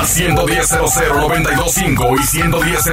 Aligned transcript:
Al 0.00 0.06
110 0.06 0.70
925 0.70 2.14
y 2.18 2.22
110 2.22 2.84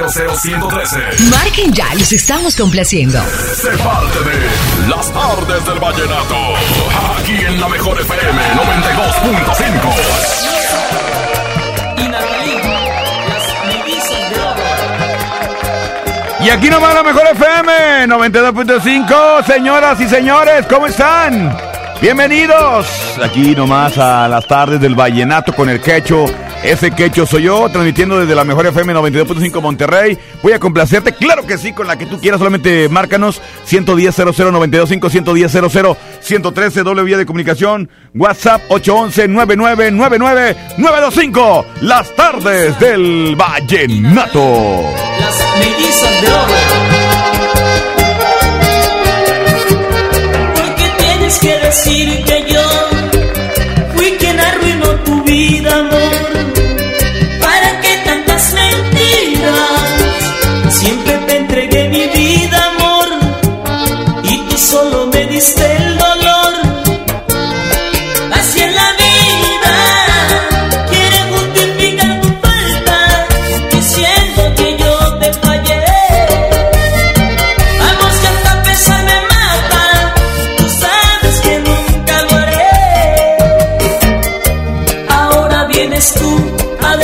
113 0.42 0.98
Marquen 1.30 1.72
ya, 1.72 1.94
los 1.94 2.12
estamos 2.12 2.54
complaciendo. 2.54 3.18
Sé 3.54 3.70
parte 3.78 4.18
de 4.28 4.46
Las 4.90 5.10
tardes 5.10 5.64
del 5.64 5.78
vallenato. 5.78 6.36
Aquí 7.18 7.32
en 7.32 7.58
la 7.58 7.66
mejor 7.70 7.98
FM 7.98 8.42
92.5. 8.42 9.94
Y 16.40 16.50
aquí 16.50 16.68
nomás 16.68 16.92
la 16.92 17.02
mejor 17.02 17.26
FM 17.32 18.06
92.5. 18.06 19.46
Señoras 19.46 19.98
y 19.98 20.06
señores, 20.08 20.66
¿cómo 20.66 20.86
están? 20.86 21.56
Bienvenidos 22.02 23.18
aquí 23.24 23.56
nomás 23.56 23.96
a 23.96 24.28
las 24.28 24.46
tardes 24.46 24.78
del 24.78 24.94
vallenato 24.94 25.54
con 25.54 25.70
el 25.70 25.80
quecho. 25.80 26.26
Ese 26.62 26.90
quecho 26.90 27.24
soy 27.24 27.44
yo, 27.44 27.68
transmitiendo 27.70 28.18
desde 28.18 28.34
la 28.34 28.44
mejor 28.44 28.66
FM 28.66 28.92
92.5 28.92 29.60
Monterrey. 29.62 30.18
Voy 30.42 30.52
a 30.52 30.58
complacerte, 30.58 31.12
claro 31.12 31.46
que 31.46 31.56
sí, 31.56 31.72
con 31.72 31.86
la 31.86 31.96
que 31.96 32.06
tú 32.06 32.20
quieras, 32.20 32.38
solamente 32.38 32.88
márcanos 32.88 33.40
110 33.64 34.16
00925 34.16 35.08
110 35.08 35.52
00 35.52 35.96
113 36.20 36.82
doble 36.82 37.04
vía 37.04 37.16
de 37.16 37.26
comunicación, 37.26 37.88
WhatsApp 38.14 38.62
811 38.68 39.28
9999 39.28 40.56
925. 40.78 41.66
Las 41.82 42.14
tardes 42.16 42.78
del 42.80 43.36
vallenato. 43.36 44.82
Las 45.20 45.44
mellizas 45.58 46.20
de 46.22 46.28
oro. 46.28 46.54
Porque 50.54 50.90
tienes 50.98 51.38
que 51.38 51.58
decir 51.58 52.24
que 52.24 52.52
yo 52.52 52.62
fui 53.94 54.10
quien 54.18 54.40
arruinó 54.40 54.88
tu 55.04 55.22
vida, 55.22 55.78
amor. 55.78 55.97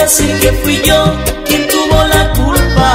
Decir 0.04 0.38
que 0.38 0.52
fui 0.62 0.82
yo 0.84 1.00
quien 1.46 1.66
tuvo 1.66 1.98
la 2.14 2.22
culpa. 2.32 2.90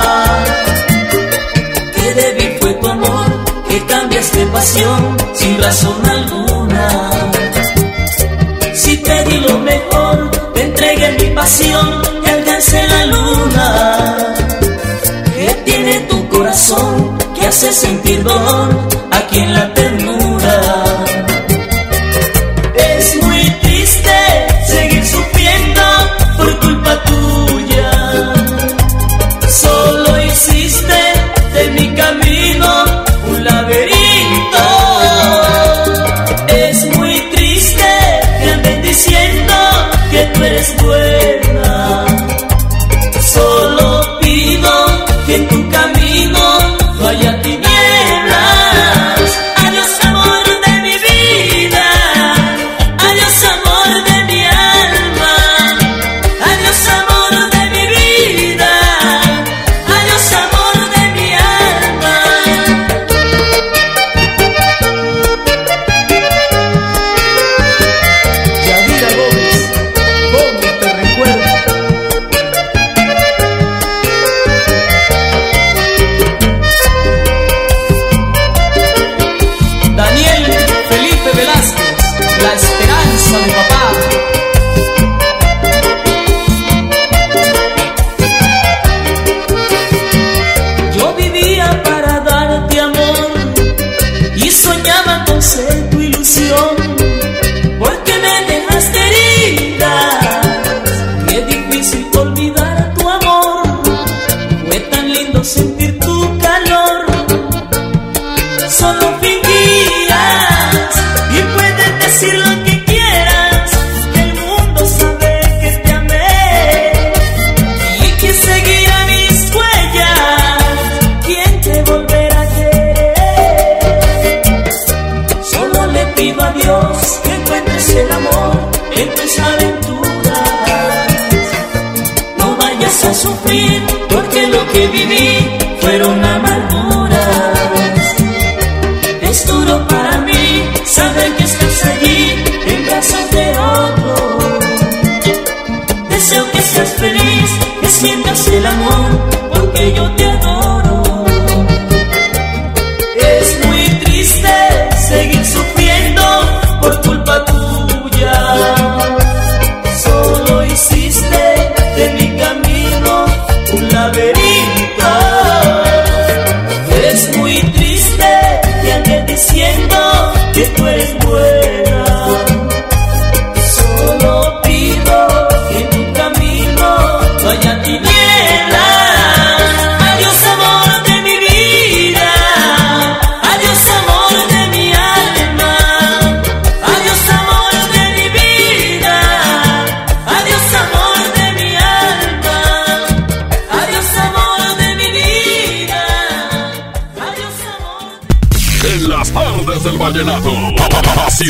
Que 1.96 2.14
débil 2.14 2.58
fue 2.62 2.74
tu 2.76 2.88
amor, 2.88 3.26
que 3.68 3.78
cambiaste 3.86 4.46
pasión 4.58 5.18
sin 5.34 5.62
razón 5.62 6.06
alguna. 6.06 6.88
Si 8.74 8.98
te 8.98 9.24
di 9.26 9.38
lo 9.48 9.58
mejor, 9.72 10.32
te 10.54 10.62
entregué 10.62 11.08
mi 11.20 11.36
pasión 11.36 11.88
y 12.26 12.30
alcancé 12.30 12.88
la 12.94 13.06
luna. 13.14 13.68
¿Qué 15.36 15.50
tiene 15.66 15.96
tu 16.12 16.30
corazón 16.30 17.18
que 17.36 17.48
hace 17.48 17.74
sentir 17.74 18.24
dolor 18.24 18.70
aquí 19.12 19.40
en 19.40 19.54
la 19.54 19.74
ternura? 19.74 19.99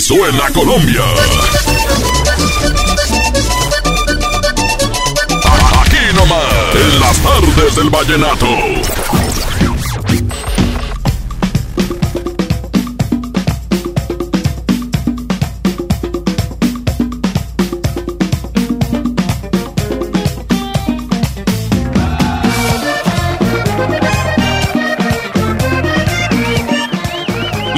Suena 0.10 0.50
Colombia. 0.56 1.04
Aquí 5.82 6.16
nomás, 6.16 6.74
en 6.74 7.00
las 7.00 7.18
tardes 7.20 7.76
del 7.76 7.92
vallenato. 7.92 8.48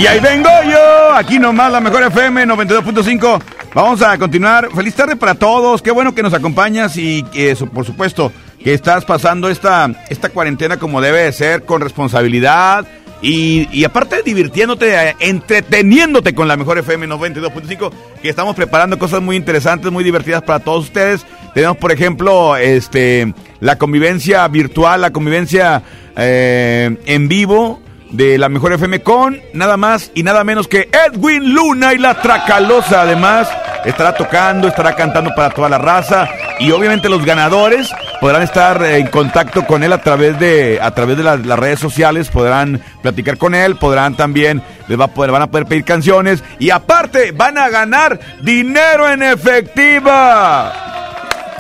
Y 0.02 0.08
ahí 0.08 0.20
vengo 0.20 0.50
yo, 0.68 1.14
aquí 1.14 1.38
nomás 1.38 1.72
la 1.72 1.80
mejor 1.80 2.02
FM 2.02 2.48
92.5. 2.48 3.40
Vamos 3.76 4.02
a 4.02 4.18
continuar. 4.18 4.72
Feliz 4.74 4.96
tarde 4.96 5.16
para 5.16 5.36
todos. 5.36 5.84
Qué 5.84 5.92
bueno 5.92 6.16
que 6.16 6.24
nos 6.24 6.34
acompañas 6.34 6.98
y 6.98 7.22
que 7.22 7.56
por 7.72 7.86
supuesto, 7.86 8.32
que 8.64 8.74
estás 8.74 9.06
pasando 9.06 9.48
esta, 9.48 9.92
esta 10.10 10.30
cuarentena 10.30 10.78
como 10.78 11.02
debe 11.02 11.20
de 11.22 11.32
ser, 11.32 11.66
con 11.66 11.82
responsabilidad. 11.82 12.88
Y, 13.22 13.86
aparte 13.86 14.24
divirtiéndote, 14.26 15.16
entreteniéndote 15.20 16.34
con 16.34 16.48
la 16.48 16.58
mejor 16.58 16.80
FM 16.80 17.08
92.5, 17.08 17.92
que 18.24 18.30
estamos 18.30 18.56
preparando 18.56 18.98
cosas 18.98 19.22
muy 19.22 19.36
interesantes, 19.36 19.92
muy 19.92 20.04
divertidas 20.04 20.42
para 20.42 20.58
todos 20.58 20.86
ustedes. 20.86 21.28
Tenemos, 21.54 21.78
por 21.78 21.92
ejemplo, 21.92 22.58
este, 22.58 23.36
la 23.60 23.78
convivencia 23.78 24.48
virtual, 24.48 25.02
la 25.02 25.12
convivencia 25.12 25.84
eh, 26.16 26.98
en 27.06 27.28
vivo 27.28 27.80
de 28.12 28.38
la 28.38 28.50
mejor 28.50 28.74
FM 28.74 29.02
con 29.02 29.42
nada 29.54 29.78
más 29.78 30.12
y 30.14 30.24
nada 30.24 30.44
menos 30.44 30.68
que 30.68 30.90
Edwin 31.08 31.54
Luna 31.54 31.94
y 31.94 31.98
la 31.98 32.22
Tracalosa. 32.22 33.02
Además, 33.02 33.50
estará 33.86 34.14
tocando, 34.14 34.68
estará 34.68 34.96
cantando 34.96 35.32
para 35.36 35.50
toda 35.52 35.70
la 35.70 35.78
raza 35.78 36.28
y 36.60 36.72
obviamente 36.72 37.10
los 37.10 37.26
ganadores 37.26 37.92
podrán 38.20 38.44
estar 38.44 38.84
en 38.84 39.08
contacto 39.08 39.66
con 39.66 39.84
él 39.84 39.94
a 39.94 40.02
través 40.02 40.40
de 40.40 40.80
a 40.82 40.92
través 40.92 41.18
de 41.18 41.24
las, 41.24 41.42
redes 41.42 41.80
sociales, 41.80 42.30
podrán 42.30 42.82
platicar 43.02 43.38
con 43.38 43.56
él, 43.56 43.78
podrán 43.78 44.16
también 44.16 44.62
les 44.88 45.00
va 45.00 45.06
a 45.06 45.14
poder, 45.14 45.32
van 45.32 45.44
a 45.44 45.52
poder 45.52 45.66
pedir 45.66 45.84
canciones 45.84 46.44
y 46.60 46.70
aparte 46.70 47.32
van 47.32 47.58
a 47.58 47.70
ganar 47.70 48.20
dinero 48.42 49.10
en 49.10 49.24
efectiva. 49.24 50.74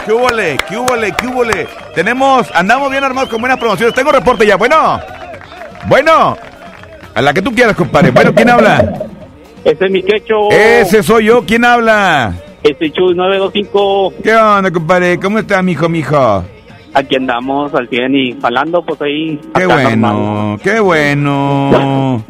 ¿Qué 0.05 0.11
hubole? 0.11 0.57
¿Qué 0.67 0.77
hubole? 0.77 1.11
¿Qué 1.13 1.27
hubole? 1.27 1.67
Tenemos, 1.93 2.47
andamos 2.55 2.89
bien 2.89 3.03
armados 3.03 3.29
con 3.29 3.39
buenas 3.39 3.59
promociones. 3.59 3.93
Tengo 3.93 4.11
reporte 4.11 4.47
ya. 4.47 4.55
Bueno. 4.55 5.20
Bueno, 5.87 6.37
a 7.13 7.21
la 7.21 7.33
que 7.33 7.41
tú 7.41 7.51
quieras, 7.53 7.75
compadre. 7.75 8.11
Bueno, 8.11 8.33
¿quién 8.33 8.49
habla? 8.49 8.93
Ese 9.63 9.85
es 9.85 9.91
mi 9.91 10.01
quecho. 10.03 10.49
Ese 10.51 11.03
soy 11.03 11.25
yo. 11.25 11.43
¿Quién 11.45 11.65
habla? 11.65 12.33
Este 12.63 12.91
Chuy 12.91 13.15
925. 13.15 14.13
¿Qué 14.23 14.35
onda, 14.35 14.71
compadre? 14.71 15.19
¿Cómo 15.19 15.39
está, 15.39 15.61
mijo, 15.61 15.89
mijo? 15.89 16.43
Aquí 16.93 17.15
andamos 17.15 17.73
al 17.73 17.87
100 17.87 18.15
y 18.15 18.33
falando, 18.33 18.83
pues 18.83 19.01
ahí. 19.01 19.39
Qué 19.55 19.65
bueno, 19.65 20.57
qué 20.63 20.79
bueno. 20.79 22.23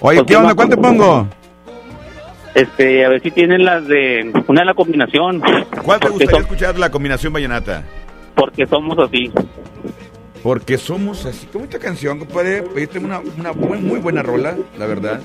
Oye, 0.00 0.18
Pues 0.18 0.22
¿qué 0.26 0.36
onda? 0.36 0.48
más 0.48 0.54
¿Cuál 0.54 0.68
te 0.68 0.74
o 0.74 0.80
menos. 0.80 0.96
pongo? 0.96 1.26
Este, 2.54 3.04
a 3.04 3.08
ver 3.10 3.22
si 3.22 3.30
tienen 3.30 3.64
las 3.64 3.86
de. 3.86 4.32
Una 4.48 4.62
de 4.62 4.66
la 4.66 4.74
combinación. 4.74 5.40
¿Cuál 5.84 6.00
te 6.00 6.08
gustaría 6.08 6.40
escuchar 6.40 6.78
la 6.78 6.90
combinación 6.90 7.32
vallenata? 7.32 7.82
porque 8.34 8.66
somos 8.66 8.98
así. 8.98 9.30
Porque 10.42 10.78
somos 10.78 11.26
así. 11.26 11.46
¿Cómo 11.52 11.64
esta 11.64 11.78
canción, 11.78 12.18
compadre? 12.18 12.62
Pediste 12.62 12.98
una, 12.98 13.20
muy 13.52 13.98
buena 13.98 14.22
rola, 14.22 14.56
la 14.78 14.86
verdad. 14.86 15.20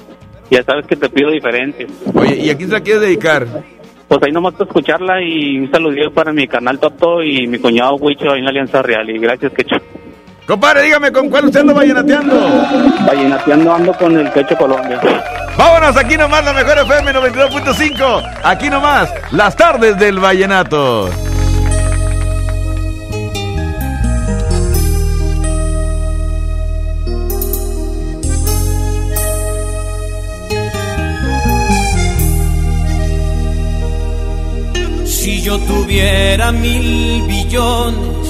Ya 0.52 0.64
sabes 0.64 0.86
que 0.86 0.96
te 0.96 1.10
pido 1.10 1.32
diferente. 1.32 1.88
Oye, 2.14 2.36
¿y 2.36 2.50
a 2.50 2.58
quién 2.58 2.70
se 2.70 2.76
la 2.76 2.82
quieres 2.82 3.02
dedicar? 3.02 3.48
Pues 4.08 4.22
ahí 4.24 4.32
nomás 4.32 4.54
para 4.54 4.66
escucharla 4.66 5.22
y 5.22 5.58
un 5.58 5.72
saludillo 5.72 6.14
para 6.14 6.32
mi 6.32 6.48
canal 6.48 6.80
Toto 6.80 7.24
y 7.24 7.48
mi 7.48 7.58
cuñado 7.58 7.96
Huicho 7.96 8.32
ahí 8.32 8.40
en 8.40 8.46
la 8.46 8.52
Alianza 8.52 8.82
Real. 8.82 9.10
Y 9.10 9.18
gracias, 9.18 9.52
Quecho. 9.54 9.78
Compadre, 10.46 10.84
dígame, 10.84 11.12
¿con 11.12 11.28
cuál 11.30 11.46
usted 11.46 11.62
anda 11.62 11.74
vallenateando? 11.74 12.36
Vallenateando 13.08 13.74
ando 13.74 13.94
con 13.94 14.16
el 14.20 14.32
Quecho 14.32 14.56
Colombia. 14.56 15.02
Vámonos, 15.58 15.98
aquí 15.98 16.18
nomás 16.18 16.46
la 16.46 16.54
mejor 16.54 16.78
FM 16.78 17.14
92.5. 17.14 18.42
Aquí 18.44 18.70
nomás, 18.70 19.12
las 19.32 19.56
tardes 19.56 19.98
del 19.98 20.20
vallenato. 20.20 21.10
Si 35.25 35.42
yo 35.42 35.57
tuviera 35.57 36.51
mil 36.51 37.24
billones, 37.24 38.27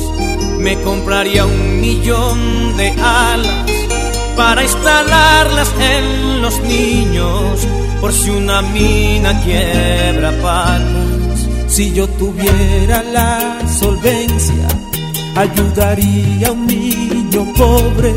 me 0.60 0.80
compraría 0.80 1.44
un 1.46 1.82
millón 1.82 2.78
de 2.78 2.90
alas 2.92 3.70
para 4.38 4.64
instalarlas 4.64 5.74
en 5.78 6.42
los 6.42 6.58
niños, 6.62 7.68
por 8.00 8.14
si 8.14 8.30
una 8.30 8.62
mina 8.62 9.42
quiebra 9.42 10.32
patas. 10.42 11.50
Si 11.68 11.92
yo 11.92 12.08
tuviera 12.08 13.04
la 13.04 13.58
solvencia, 13.68 14.66
ayudaría 15.36 16.48
a 16.48 16.52
un 16.54 16.66
niño 16.66 17.46
pobre, 17.58 18.16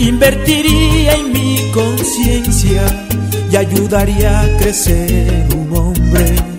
invertiría 0.00 1.14
en 1.14 1.32
mi 1.32 1.56
conciencia 1.72 3.06
y 3.50 3.56
ayudaría 3.56 4.42
a 4.42 4.58
crecer 4.58 5.46
un 5.56 5.74
hombre 5.74 6.52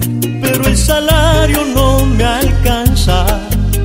pero 0.44 0.68
el 0.68 0.78
salario 0.78 1.23
no 1.52 2.06
me 2.06 2.24
alcanza 2.24 3.26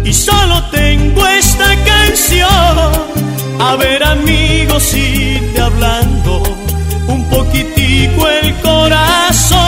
y 0.05 0.13
solo 0.13 0.63
tengo 0.71 1.27
esta 1.27 1.75
canción. 1.85 2.47
A 3.61 3.75
ver 3.77 4.03
amigos, 4.05 4.95
irte 4.95 5.61
hablando 5.61 6.43
un 7.09 7.25
poquitico 7.29 8.29
el 8.29 8.55
corazón. 8.61 9.59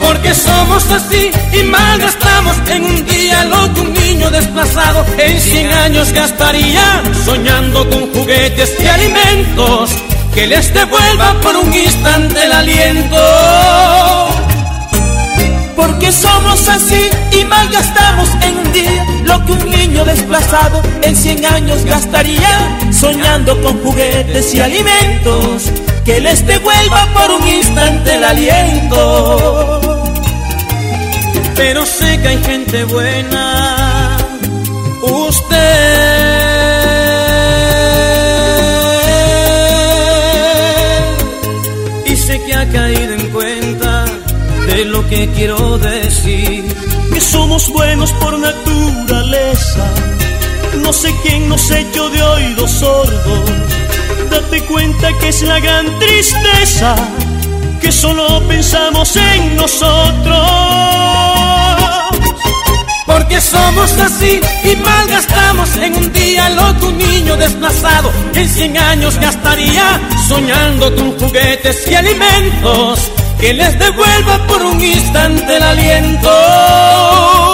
Porque 0.00 0.32
somos 0.32 0.90
así 0.90 1.30
y 1.52 1.62
malgastamos 1.64 2.56
en 2.70 2.84
un 2.84 3.06
día 3.06 3.44
lo 3.44 3.74
que 3.74 3.80
un 3.82 3.92
niño 3.92 4.30
desplazado 4.30 5.04
en 5.18 5.38
100 5.38 5.72
años 5.72 6.12
gastaría 6.12 7.02
soñando 7.26 7.86
con 7.90 8.10
juguetes 8.14 8.74
y 8.82 8.86
alimentos 8.86 9.90
que 10.34 10.46
les 10.46 10.72
devuelva 10.72 11.38
por 11.42 11.56
un 11.56 11.74
instante 11.74 12.44
el 12.44 12.52
aliento. 12.52 13.16
Porque 15.76 16.12
somos 16.12 16.68
así 16.68 17.10
y 17.32 17.44
malgastamos 17.44 18.28
en 18.42 18.58
un 18.58 18.72
día 18.72 19.06
lo 19.24 19.44
que 19.44 19.52
un 19.52 19.70
niño 19.70 20.04
desplazado 20.04 20.80
en 21.02 21.16
100 21.16 21.44
años 21.46 21.84
gastaría 21.84 22.78
soñando 22.92 23.60
con 23.62 23.82
juguetes 23.82 24.54
y 24.54 24.60
alimentos 24.60 25.70
que 26.04 26.20
les 26.20 26.46
devuelva 26.46 27.06
por 27.14 27.30
un 27.30 27.48
instante 27.48 28.14
el 28.14 28.24
aliento. 28.24 29.80
Pero 31.56 31.86
sé 31.86 32.20
que 32.20 32.28
hay 32.28 32.44
gente 32.44 32.84
buena, 32.84 34.16
usted 35.02 35.73
de 44.74 44.84
lo 44.86 45.06
que 45.08 45.28
quiero 45.30 45.78
decir. 45.78 46.64
Que 47.12 47.20
somos 47.20 47.68
buenos 47.68 48.12
por 48.12 48.36
naturaleza. 48.38 49.84
No 50.82 50.92
sé 50.92 51.14
quién 51.22 51.48
nos 51.48 51.70
echó 51.70 52.10
de 52.10 52.22
oídos 52.22 52.70
sordos. 52.72 53.50
Date 54.30 54.64
cuenta 54.64 55.16
que 55.18 55.28
es 55.28 55.42
la 55.42 55.60
gran 55.60 55.86
tristeza 55.98 56.96
que 57.80 57.92
solo 57.92 58.42
pensamos 58.48 59.14
en 59.16 59.56
nosotros. 59.56 60.38
Porque 63.06 63.40
somos 63.40 63.92
así 63.98 64.40
y 64.64 64.76
malgastamos 64.76 65.76
en 65.76 65.94
un 65.94 66.12
día 66.12 66.48
lo 66.50 66.76
que 66.78 66.86
un 66.86 66.98
niño 66.98 67.36
desplazado 67.36 68.10
en 68.34 68.48
100 68.48 68.78
años 68.78 69.18
gastaría 69.20 70.00
soñando 70.26 70.92
con 70.96 71.16
juguetes 71.18 71.86
y 71.88 71.94
alimentos 71.94 73.12
que 73.44 73.52
les 73.52 73.78
devuelva 73.78 74.46
por 74.46 74.62
un 74.62 74.80
instante 74.82 75.58
el 75.58 75.62
aliento. 75.62 77.53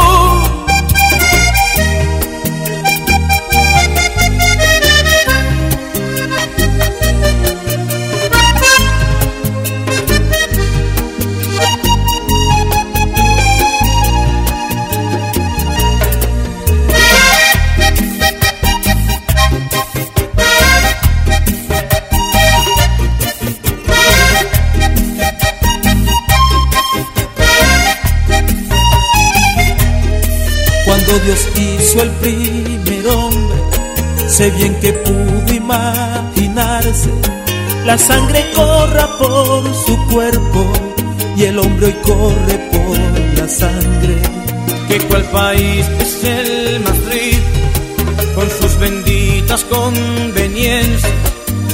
Hizo 31.90 32.02
el 32.02 32.11
primer 32.11 33.06
hombre, 33.09 34.28
sé 34.28 34.50
bien 34.50 34.75
que 34.80 34.92
pudo 34.92 35.54
imaginarse. 35.54 37.11
La 37.85 37.99
sangre 37.99 38.44
corra 38.54 39.09
por 39.18 39.64
su 39.75 39.97
cuerpo 40.06 40.73
y 41.37 41.44
el 41.44 41.59
hombre 41.59 41.87
hoy 41.87 41.97
corre 42.02 42.59
por 42.73 43.38
la 43.38 43.49
sangre. 43.49 44.16
Que 44.88 44.99
cual 45.09 45.25
país 45.30 45.87
es 46.00 46.25
el 46.25 46.80
Madrid 46.80 47.38
con 48.35 48.49
sus 48.50 48.78
benditas 48.78 49.64
conveniencias. 49.64 51.12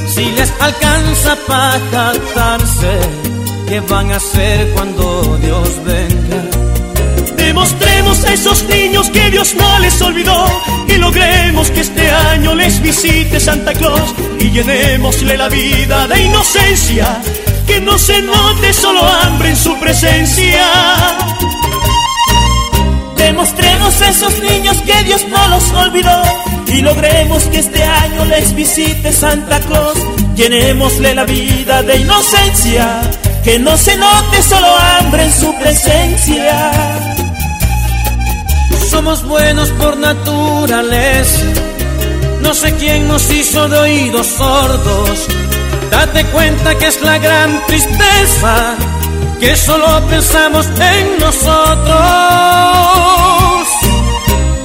Si 0.08 0.25
les 0.32 0.52
alcanza 0.61 1.37
para 1.46 1.80
jactarse, 1.90 2.99
¿qué 3.68 3.80
van 3.80 4.12
a 4.12 4.16
hacer 4.16 4.70
cuando 4.75 5.38
Dios 5.42 5.68
venga? 5.85 6.65
Demostremos 7.46 8.24
a 8.24 8.32
esos 8.32 8.64
niños 8.64 9.08
que 9.10 9.30
Dios 9.30 9.54
no 9.54 9.78
les 9.78 10.02
olvidó 10.02 10.46
y 10.88 10.96
logremos 10.96 11.70
que 11.70 11.80
este 11.80 12.10
año 12.10 12.56
les 12.56 12.82
visite 12.82 13.38
Santa 13.38 13.72
Claus 13.72 14.16
y 14.40 14.50
llenémosle 14.50 15.36
la 15.36 15.48
vida 15.48 16.08
de 16.08 16.24
inocencia, 16.24 17.22
que 17.64 17.80
no 17.80 17.96
se 17.98 18.20
note 18.20 18.72
solo 18.72 19.00
hambre 19.00 19.50
en 19.50 19.56
su 19.56 19.78
presencia. 19.78 20.66
Demostremos 23.16 24.02
a 24.02 24.08
esos 24.08 24.40
niños 24.40 24.78
que 24.78 25.04
Dios 25.04 25.24
no 25.28 25.46
los 25.46 25.70
olvidó 25.70 26.22
y 26.66 26.82
logremos 26.82 27.44
que 27.44 27.60
este 27.60 27.80
año 27.80 28.24
les 28.24 28.56
visite 28.56 29.12
Santa 29.12 29.60
Claus. 29.60 29.98
Llenémosle 30.34 31.14
la 31.14 31.24
vida 31.24 31.84
de 31.84 31.96
inocencia, 31.96 33.02
que 33.44 33.60
no 33.60 33.76
se 33.76 33.96
note 33.96 34.42
solo 34.42 34.66
hambre 34.76 35.22
en 35.22 35.32
su 35.32 35.54
presencia. 35.60 37.15
Somos 38.90 39.25
buenos 39.25 39.71
por 39.71 39.97
naturaleza, 39.97 41.45
no 42.40 42.54
sé 42.54 42.75
quién 42.75 43.09
nos 43.09 43.30
hizo 43.30 43.68
de 43.68 43.78
oídos 43.78 44.26
sordos. 44.26 45.26
Date 45.90 46.25
cuenta 46.26 46.76
que 46.78 46.87
es 46.87 47.00
la 47.02 47.18
gran 47.18 47.64
tristeza, 47.66 48.75
que 49.40 49.56
solo 49.56 49.87
pensamos 50.09 50.66
en 50.66 51.18
nosotros. 51.18 52.47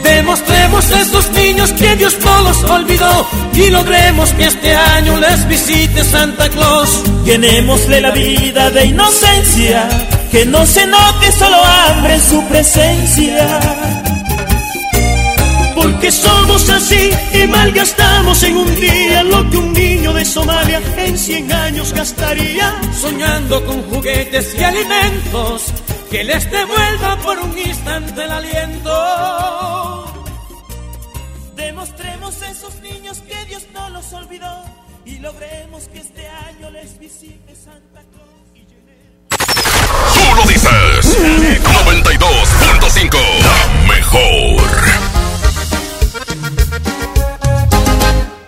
Demostremos 0.04 0.92
a 0.92 1.02
estos 1.02 1.30
niños 1.32 1.72
que 1.74 1.96
Dios 1.96 2.18
no 2.24 2.42
los 2.42 2.64
olvidó 2.64 3.28
y 3.54 3.70
logremos 3.70 4.32
que 4.34 4.46
este 4.46 4.76
año 4.76 5.18
les 5.18 5.48
visite 5.48 6.04
Santa 6.04 6.50
Claus. 6.50 7.02
Llenémosle 7.26 8.02
la 8.02 8.12
vida 8.12 8.70
de 8.72 8.86
inocencia, 8.86 9.88
que 10.32 10.46
no 10.46 10.66
se 10.66 10.88
note 10.88 11.32
solo 11.34 11.58
hambre 11.58 12.14
en 12.16 12.22
su 12.22 12.44
presencia. 12.48 13.60
Porque 15.76 16.12
somos 16.12 16.70
así 16.70 17.12
y 17.34 17.48
malgastamos 17.48 18.44
en 18.44 18.58
un 18.58 18.76
día 18.76 19.24
lo 19.24 19.50
que 19.50 19.58
un 19.58 19.74
niño 19.74 20.14
de 20.14 20.26
Somalia 20.26 20.82
en 20.98 21.18
100 21.18 21.52
años 21.52 21.94
gastaría. 21.94 22.82
Soñando 23.00 23.64
con 23.66 23.84
juguetes 23.90 24.56
y 24.58 24.64
alimentos 24.64 25.74
que 26.10 26.24
les 26.24 26.50
devuelvan 26.52 27.20
por 27.20 27.40
un 27.40 27.58
instante 27.58 28.24
el 28.24 28.32
aliento. 28.32 30.14
Demostremos 31.56 32.42
a 32.42 32.52
esos 32.52 32.82
niños 32.82 33.20
que 33.20 33.46
Dios 33.46 33.66
no 33.74 33.90
los 33.90 34.14
olvidó 34.14 34.64
y 35.06 35.18
logremos 35.20 35.88
que 35.88 36.00
este 36.00 36.28
año 36.28 36.70
les 36.72 37.00
visite 37.00 37.56
Santa 37.56 38.02
Claus. 38.12 38.31
Dices. 40.54 41.18
92.5. 41.86 43.18
La 43.42 43.68
mejor. 43.88 44.62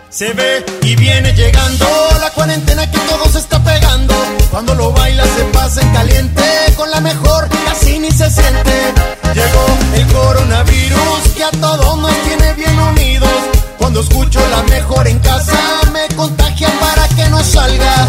Se 0.09 0.31
ve 0.33 0.65
y 0.83 0.95
viene 0.95 1.33
llegando 1.33 1.87
la 2.19 2.29
cuarentena 2.31 2.89
que 2.89 2.99
todo 2.99 3.27
se 3.29 3.39
está 3.39 3.63
pegando. 3.63 4.13
Cuando 4.51 4.75
lo 4.75 4.91
baila 4.91 5.23
se 5.23 5.43
pasa 5.45 5.81
en 5.81 5.89
caliente, 5.91 6.43
con 6.75 6.91
la 6.91 6.99
mejor 6.99 7.49
casi 7.65 7.99
ni 7.99 8.11
se 8.11 8.29
siente. 8.29 8.93
Llegó 9.33 9.65
el 9.95 10.05
coronavirus 10.13 11.29
que 11.35 11.43
a 11.43 11.51
todos 11.51 11.97
nos 11.97 12.15
tiene 12.23 12.53
bien 12.53 12.77
unidos. 12.79 13.31
Cuando 13.77 14.01
escucho 14.01 14.39
la 14.49 14.61
mejor 14.63 15.07
en 15.07 15.19
casa 15.19 15.57
me 15.91 16.07
contagia 16.15 16.69
para 16.79 17.07
que 17.09 17.27
no 17.29 17.43
salga. 17.43 18.07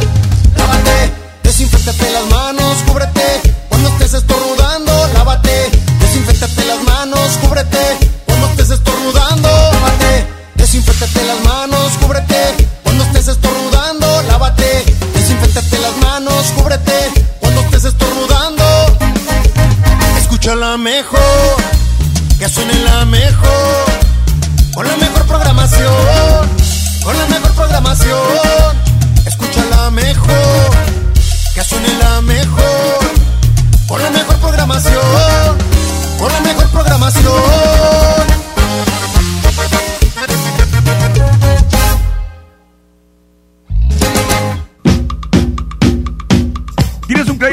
Lávate, 0.56 1.12
desinfectate 1.42 2.10
las 2.10 2.26
manos, 2.26 2.76
cúbrete. 2.86 3.43
Escucha 20.44 20.60
la 20.60 20.76
mejor, 20.76 21.56
que 22.38 22.46
suene 22.50 22.74
la 22.80 23.06
mejor, 23.06 23.86
con 24.74 24.86
la 24.86 24.94
mejor 24.98 25.26
programación, 25.26 26.50
con 27.02 27.16
la 27.16 27.26
mejor 27.28 27.54
programación, 27.54 28.18
escucha 29.24 29.64
la 29.70 29.90
mejor, 29.90 30.70
que 31.54 31.64
suene 31.64 31.88
la 31.98 32.20
mejor, 32.20 32.98
con 33.88 34.02
la 34.02 34.10
mejor 34.10 34.36
programación, 34.36 35.56
con 36.18 36.30
la 36.30 36.40
mejor 36.40 36.68
programación. 36.68 38.43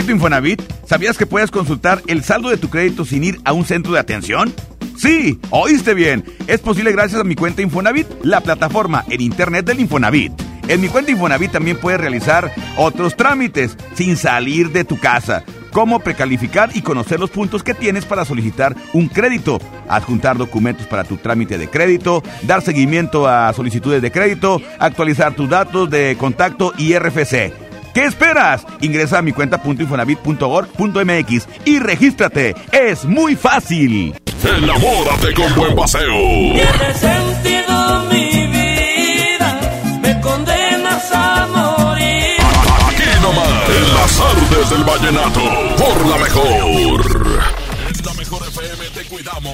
Crédito 0.01 0.15
Infonavit? 0.15 0.61
¿Sabías 0.87 1.15
que 1.15 1.27
puedes 1.27 1.51
consultar 1.51 2.01
el 2.07 2.23
saldo 2.23 2.49
de 2.49 2.57
tu 2.57 2.69
crédito 2.69 3.05
sin 3.05 3.23
ir 3.23 3.39
a 3.45 3.53
un 3.53 3.65
centro 3.65 3.93
de 3.93 3.99
atención? 3.99 4.51
Sí, 4.97 5.39
oíste 5.51 5.93
bien. 5.93 6.25
Es 6.47 6.59
posible 6.59 6.91
gracias 6.91 7.21
a 7.21 7.23
mi 7.23 7.35
cuenta 7.35 7.61
Infonavit, 7.61 8.07
la 8.23 8.41
plataforma 8.41 9.05
en 9.09 9.21
internet 9.21 9.63
del 9.65 9.79
Infonavit. 9.79 10.31
En 10.67 10.81
mi 10.81 10.87
cuenta 10.87 11.11
Infonavit 11.11 11.51
también 11.51 11.77
puedes 11.77 11.99
realizar 11.99 12.51
otros 12.77 13.15
trámites 13.15 13.77
sin 13.93 14.17
salir 14.17 14.71
de 14.71 14.85
tu 14.85 14.97
casa, 14.97 15.43
como 15.71 15.99
precalificar 15.99 16.71
y 16.73 16.81
conocer 16.81 17.19
los 17.19 17.29
puntos 17.29 17.61
que 17.61 17.75
tienes 17.75 18.05
para 18.05 18.25
solicitar 18.25 18.75
un 18.93 19.07
crédito, 19.07 19.59
adjuntar 19.87 20.37
documentos 20.37 20.87
para 20.87 21.03
tu 21.03 21.17
trámite 21.17 21.59
de 21.59 21.69
crédito, 21.69 22.23
dar 22.43 22.63
seguimiento 22.63 23.27
a 23.27 23.53
solicitudes 23.53 24.01
de 24.01 24.11
crédito, 24.11 24.61
actualizar 24.79 25.35
tus 25.35 25.47
datos 25.47 25.91
de 25.91 26.15
contacto 26.17 26.73
y 26.77 26.95
RFC. 26.95 27.60
¿Qué 27.93 28.05
esperas? 28.05 28.65
Ingresa 28.81 29.19
a 29.19 29.21
mi 29.21 29.31
cuenta.infonavit.org.mx 29.33 31.47
y 31.65 31.79
regístrate. 31.79 32.55
Es 32.71 33.03
muy 33.05 33.35
fácil. 33.35 34.15
Enamórate 34.43 35.33
con 35.33 35.53
buen 35.55 35.75
paseo. 35.75 36.11
Tiene 36.11 36.93
sentido 36.95 38.03
mi 38.11 38.47
vida, 38.47 39.59
me 40.01 40.19
condenas 40.19 41.11
a 41.13 41.45
morir. 41.47 42.41
Aquí 42.87 43.03
nomás, 43.21 43.69
en 43.69 43.93
las 43.93 44.19
artes 44.19 44.67
del 44.71 44.83
vallenato, 44.83 45.41
por 45.77 46.05
la 46.07 46.17
mejor. 46.17 47.05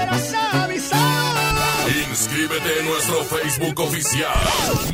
Hubieras 0.00 0.34
avisado. 0.52 1.40
Inscríbete 2.10 2.80
en 2.80 2.86
nuestro 2.86 3.24
Facebook 3.24 3.80
oficial. 3.80 4.32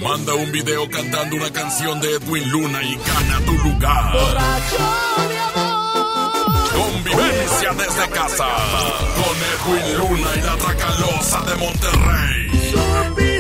Manda 0.02 0.34
un 0.34 0.50
video 0.50 0.88
cantando 0.90 1.36
una 1.36 1.52
canción 1.52 2.00
de 2.00 2.14
Edwin 2.14 2.50
Luna 2.50 2.82
y 2.82 2.96
gana 2.96 3.40
tu 3.44 3.52
lugar. 3.52 4.12
Borracho 4.12 5.28
de 5.28 5.38
amor. 5.38 6.70
Convivencia 6.72 7.72
desde 7.74 8.08
casa. 8.10 8.46
Con 9.14 9.78
Edwin 9.78 9.98
Luna 9.98 10.28
y 10.36 10.40
la 10.42 10.56
Tracalosa 10.56 11.40
de 11.44 11.54
Monterrey. 11.54 13.35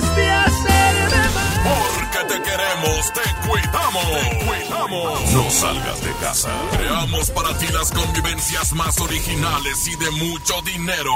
Queremos, 2.56 3.12
te 3.12 3.48
cuidamos. 3.48 4.04
Te 4.12 4.46
cuidamos. 4.46 5.32
No 5.32 5.50
salgas 5.50 6.02
de 6.02 6.12
casa. 6.20 6.50
Creamos 6.76 7.30
para 7.30 7.56
ti 7.58 7.66
las 7.72 7.92
convivencias 7.92 8.72
más 8.72 9.00
originales 9.00 9.88
y 9.88 9.96
de 9.96 10.10
mucho 10.12 10.54
dinero. 10.62 11.14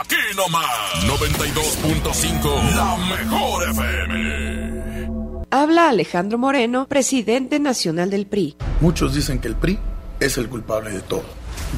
Aquí 0.00 0.16
nomás, 0.36 0.66
92.5, 1.04 2.74
la 2.74 2.96
mejor 2.96 3.70
FM. 3.70 5.46
Habla 5.50 5.90
Alejandro 5.90 6.38
Moreno, 6.38 6.88
presidente 6.88 7.60
nacional 7.60 8.10
del 8.10 8.26
PRI. 8.26 8.56
Muchos 8.80 9.14
dicen 9.14 9.38
que 9.38 9.46
el 9.46 9.54
PRI 9.54 9.78
es 10.18 10.38
el 10.38 10.48
culpable 10.48 10.90
de 10.90 11.00
todo. 11.00 11.24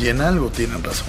Y 0.01 0.09
en 0.09 0.23
algo 0.23 0.49
tienen 0.49 0.83
razón. 0.83 1.09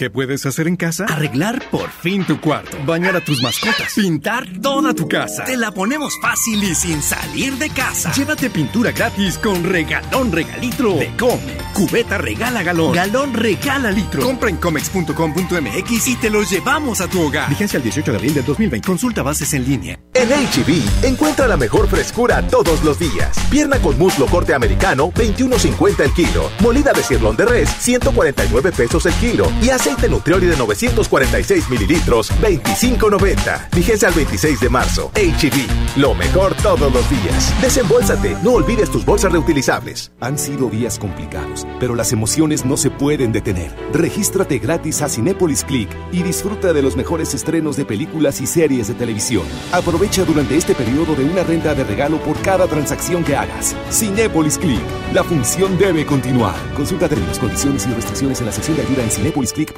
¿Qué 0.00 0.08
puedes 0.08 0.46
hacer 0.46 0.66
en 0.66 0.76
casa? 0.76 1.04
Arreglar 1.04 1.62
por 1.70 1.90
fin 1.90 2.24
tu 2.24 2.40
cuarto, 2.40 2.78
bañar 2.86 3.16
a 3.16 3.20
tus 3.22 3.42
mascotas, 3.42 3.92
pintar 3.94 4.46
toda 4.62 4.94
tu 4.94 5.06
casa. 5.06 5.44
Te 5.44 5.58
la 5.58 5.72
ponemos 5.72 6.14
fácil 6.22 6.64
y 6.64 6.74
sin 6.74 7.02
salir 7.02 7.52
de 7.58 7.68
casa. 7.68 8.10
Llévate 8.12 8.48
pintura 8.48 8.92
gratis 8.92 9.36
con 9.36 9.62
regalón 9.62 10.32
regalitro 10.32 10.94
de 10.94 11.14
Come. 11.18 11.42
Cubeta 11.74 12.16
regala 12.16 12.62
galón, 12.62 12.94
galón 12.94 13.34
regala 13.34 13.90
litro. 13.90 14.22
Compra 14.22 14.48
en 14.48 14.56
comex.com.mx 14.56 16.08
y 16.08 16.16
te 16.16 16.30
lo 16.30 16.44
llevamos 16.44 17.02
a 17.02 17.06
tu 17.06 17.20
hogar. 17.20 17.50
Vigencia 17.50 17.76
el 17.76 17.82
18 17.82 18.10
de 18.10 18.16
abril 18.16 18.32
del 18.32 18.46
2020. 18.46 18.86
Consulta 18.86 19.22
bases 19.22 19.52
en 19.52 19.68
línea. 19.68 20.00
En 20.14 20.30
HB, 20.30 21.04
encuentra 21.04 21.46
la 21.46 21.58
mejor 21.58 21.88
frescura 21.88 22.40
todos 22.48 22.82
los 22.84 22.98
días. 22.98 23.38
Pierna 23.50 23.78
con 23.78 23.98
muslo 23.98 24.24
corte 24.28 24.54
americano, 24.54 25.12
21.50 25.12 26.00
el 26.04 26.12
kilo. 26.14 26.50
Molida 26.60 26.94
de 26.94 27.02
cirlón 27.02 27.36
de 27.36 27.44
res, 27.44 27.68
149 27.80 28.72
pesos 28.72 29.04
el 29.04 29.12
kilo. 29.14 29.52
Y 29.60 29.68
aceite 29.90 30.08
Nutrioli 30.08 30.46
de 30.46 30.56
946 30.56 31.68
mililitros, 31.68 32.30
25.90. 32.40 33.70
Vigencia 33.74 34.08
al 34.08 34.14
26 34.14 34.60
de 34.60 34.68
marzo. 34.68 35.10
HB, 35.14 35.98
lo 35.98 36.14
mejor 36.14 36.54
todos 36.62 36.92
los 36.92 37.10
días. 37.10 37.54
Desembolsate, 37.60 38.36
no 38.42 38.52
olvides 38.52 38.90
tus 38.90 39.04
bolsas 39.04 39.32
reutilizables. 39.32 40.12
Han 40.20 40.38
sido 40.38 40.68
días 40.68 40.98
complicados, 40.98 41.66
pero 41.78 41.94
las 41.94 42.12
emociones 42.12 42.64
no 42.64 42.76
se 42.76 42.90
pueden 42.90 43.32
detener. 43.32 43.74
Regístrate 43.92 44.58
gratis 44.58 45.02
a 45.02 45.08
Cinépolis 45.08 45.64
Click 45.64 45.90
y 46.12 46.22
disfruta 46.22 46.72
de 46.72 46.82
los 46.82 46.96
mejores 46.96 47.34
estrenos 47.34 47.76
de 47.76 47.84
películas 47.84 48.40
y 48.40 48.46
series 48.46 48.88
de 48.88 48.94
televisión. 48.94 49.44
Aprovecha 49.72 50.24
durante 50.24 50.56
este 50.56 50.74
periodo 50.74 51.14
de 51.14 51.24
una 51.24 51.42
renta 51.42 51.74
de 51.74 51.84
regalo 51.84 52.18
por 52.18 52.40
cada 52.42 52.66
transacción 52.66 53.24
que 53.24 53.36
hagas. 53.36 53.74
Cinépolis 53.90 54.58
Click. 54.58 54.80
La 55.12 55.24
función 55.24 55.76
debe 55.78 56.06
continuar. 56.06 56.54
Consulta 56.76 57.08
términos, 57.08 57.38
condiciones 57.38 57.86
y 57.86 57.92
restricciones 57.92 58.40
en 58.40 58.46
la 58.46 58.52
sección 58.52 58.76
de 58.76 58.82
ayuda 58.82 59.02
en 59.02 59.10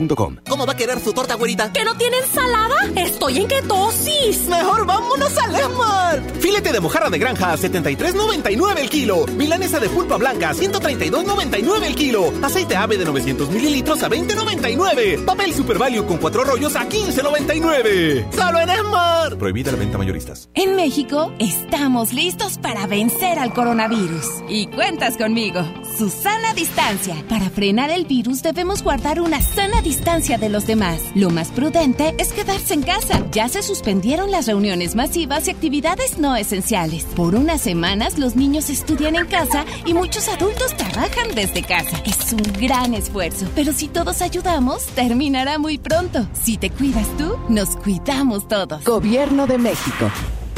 ¿Cómo 0.08 0.66
va 0.66 0.72
a 0.72 0.76
querer 0.76 0.98
su 1.00 1.12
torta, 1.12 1.34
güerita? 1.36 1.72
¿Que 1.72 1.84
no 1.84 1.94
tiene 1.96 2.18
ensalada? 2.18 2.74
Estoy 2.96 3.38
en 3.38 3.46
ketosis. 3.46 4.48
Mejor 4.48 4.84
vámonos 4.84 5.38
al 5.38 5.54
Esmart. 5.54 6.36
Filete 6.40 6.72
de 6.72 6.80
mojarra 6.80 7.08
de 7.08 7.18
granja 7.18 7.52
a 7.52 7.56
73.99 7.56 8.78
el 8.78 8.90
kilo. 8.90 9.26
Milanesa 9.36 9.78
de 9.78 9.88
pulpa 9.88 10.16
blanca 10.16 10.50
a 10.50 10.54
132.99 10.54 11.84
el 11.84 11.94
kilo. 11.94 12.32
Aceite 12.42 12.74
ave 12.74 12.98
de 12.98 13.04
900 13.04 13.48
mililitros 13.50 14.02
a 14.02 14.10
20.99. 14.10 15.24
Papel 15.24 15.54
Super 15.54 15.78
Value 15.78 16.04
con 16.04 16.18
cuatro 16.18 16.42
rollos 16.42 16.74
a 16.74 16.88
15.99. 16.88 18.32
Solo 18.32 18.58
en 18.60 18.70
Esmart. 18.70 19.38
Prohibida 19.38 19.70
la 19.70 19.78
venta 19.78 19.98
mayoristas. 19.98 20.48
En 20.54 20.74
México 20.74 21.32
estamos 21.38 22.12
listos 22.12 22.58
para 22.58 22.88
vencer 22.88 23.38
al 23.38 23.54
coronavirus. 23.54 24.26
Y 24.48 24.66
cuentas 24.66 25.16
conmigo. 25.16 25.62
Susana 25.96 26.54
Distancia. 26.54 27.14
Para 27.28 27.50
frenar 27.50 27.90
el 27.90 28.04
virus 28.04 28.42
debemos 28.42 28.82
guardar 28.82 29.20
una 29.20 29.40
sana 29.40 29.80
distancia 29.80 29.91
de 29.92 30.48
los 30.48 30.66
demás. 30.66 31.00
Lo 31.14 31.30
más 31.30 31.48
prudente 31.48 32.14
es 32.18 32.32
quedarse 32.32 32.74
en 32.74 32.82
casa. 32.82 33.24
Ya 33.30 33.48
se 33.48 33.62
suspendieron 33.62 34.30
las 34.30 34.46
reuniones 34.46 34.94
masivas 34.94 35.46
y 35.46 35.50
actividades 35.50 36.18
no 36.18 36.34
esenciales. 36.34 37.04
Por 37.04 37.34
unas 37.34 37.60
semanas 37.60 38.18
los 38.18 38.34
niños 38.34 38.70
estudian 38.70 39.16
en 39.16 39.26
casa 39.26 39.64
y 39.84 39.92
muchos 39.92 40.28
adultos 40.28 40.76
trabajan 40.76 41.34
desde 41.34 41.62
casa. 41.62 42.02
Es 42.06 42.32
un 42.32 42.42
gran 42.58 42.94
esfuerzo, 42.94 43.46
pero 43.54 43.72
si 43.72 43.88
todos 43.88 44.22
ayudamos, 44.22 44.86
terminará 44.86 45.58
muy 45.58 45.78
pronto. 45.78 46.26
Si 46.32 46.56
te 46.56 46.70
cuidas 46.70 47.06
tú, 47.18 47.36
nos 47.48 47.76
cuidamos 47.76 48.48
todos. 48.48 48.82
Gobierno 48.84 49.46
de 49.46 49.58
México. 49.58 50.10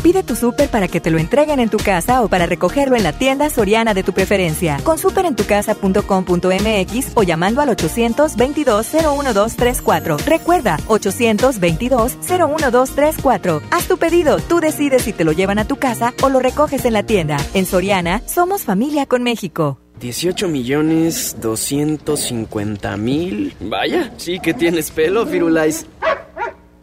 Pide 0.05 0.23
tu 0.23 0.37
súper 0.37 0.69
para 0.69 0.87
que 0.87 1.01
te 1.01 1.11
lo 1.11 1.17
entreguen 1.17 1.59
en 1.61 1.71
tu 1.71 1.79
casa 1.79 2.21
o 2.21 2.29
para 2.29 2.45
recogerlo 2.45 2.95
en 2.95 3.05
la 3.05 3.15
tienda 3.15 3.49
soriana 3.49 3.95
de 3.95 4.03
tu 4.03 4.13
preferencia. 4.13 4.77
Con 4.85 4.99
superentucasa.com.mx 4.99 7.13
o 7.15 7.23
llamando 7.23 7.63
al 7.63 7.71
822-01234. 7.71 10.19
Recuerda, 10.27 10.77
822-01234. 10.89 13.63
Haz 13.71 13.89
tu 13.89 13.97
pedido, 13.97 14.37
tú 14.41 14.61
decides 14.61 15.01
si 15.01 15.15
te 15.15 15.25
lo 15.25 15.33
llevan 15.33 15.59
a 15.59 15.67
tu 15.67 15.77
casa 15.77 16.13
o 16.23 16.29
lo 16.29 16.39
recoges 16.39 16.85
en 16.85 16.93
la 16.93 17.05
tienda. 17.05 17.39
En 17.55 17.65
Soriana, 17.65 18.21
somos 18.27 18.65
familia 18.65 19.07
con 19.07 19.23
México. 19.23 19.79
18 20.01 20.49
millones 20.49 21.37
250 21.41 22.95
mil. 22.99 23.55
Vaya, 23.59 24.13
sí 24.19 24.39
que 24.39 24.53
tienes 24.53 24.91
pelo, 24.91 25.25
Firulais. 25.25 25.87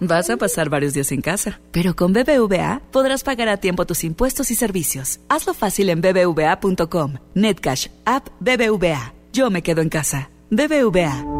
Vas 0.03 0.31
a 0.31 0.37
pasar 0.37 0.67
varios 0.67 0.95
días 0.95 1.11
en 1.11 1.21
casa, 1.21 1.61
pero 1.71 1.95
con 1.95 2.11
BBVA 2.11 2.81
podrás 2.91 3.23
pagar 3.23 3.49
a 3.49 3.57
tiempo 3.57 3.85
tus 3.85 4.03
impuestos 4.03 4.49
y 4.49 4.55
servicios. 4.55 5.19
Hazlo 5.29 5.53
fácil 5.53 5.89
en 5.89 6.01
bbva.com. 6.01 7.17
Netcash, 7.35 7.87
app 8.05 8.27
BBVA. 8.39 9.13
Yo 9.31 9.51
me 9.51 9.61
quedo 9.61 9.81
en 9.81 9.89
casa. 9.89 10.31
BBVA, 10.49 11.23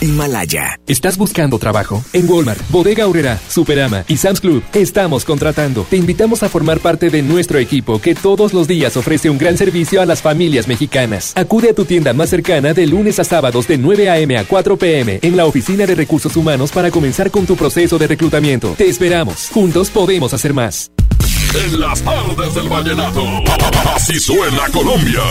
Himalaya. 0.00 0.78
¿Estás 0.86 1.16
buscando 1.16 1.58
trabajo? 1.58 2.04
En 2.12 2.28
Walmart, 2.28 2.60
Bodega 2.70 3.04
Aurrera, 3.04 3.38
Superama 3.48 4.04
y 4.08 4.16
Sam's 4.16 4.40
Club 4.40 4.62
estamos 4.74 5.24
contratando. 5.24 5.86
Te 5.88 5.96
invitamos 5.96 6.42
a 6.42 6.48
formar 6.48 6.80
parte 6.80 7.10
de 7.10 7.22
nuestro 7.22 7.58
equipo 7.58 8.00
que 8.00 8.14
todos 8.14 8.52
los 8.52 8.68
días 8.68 8.96
ofrece 8.96 9.30
un 9.30 9.38
gran 9.38 9.56
servicio 9.56 10.00
a 10.00 10.06
las 10.06 10.22
familias 10.22 10.68
mexicanas. 10.68 11.32
Acude 11.36 11.70
a 11.70 11.74
tu 11.74 11.84
tienda 11.84 12.12
más 12.12 12.30
cercana 12.30 12.74
de 12.74 12.86
lunes 12.86 13.18
a 13.18 13.24
sábados 13.24 13.66
de 13.68 13.78
9 13.78 14.10
a.m. 14.10 14.38
a 14.38 14.44
4 14.44 14.76
p.m. 14.76 15.18
en 15.22 15.36
la 15.36 15.46
Oficina 15.46 15.86
de 15.86 15.94
Recursos 15.94 16.36
Humanos 16.36 16.70
para 16.72 16.90
comenzar 16.90 17.30
con 17.30 17.46
tu 17.46 17.56
proceso 17.56 17.98
de 17.98 18.06
reclutamiento. 18.06 18.74
Te 18.76 18.88
esperamos. 18.88 19.48
Juntos 19.52 19.90
podemos 19.90 20.34
hacer 20.34 20.54
más. 20.54 20.90
En 21.54 21.80
las 21.80 22.02
tardes 22.02 22.54
del 22.54 22.68
vallenato, 22.68 23.24
así 23.94 24.18
suena 24.20 24.68
Colombia. 24.70 25.22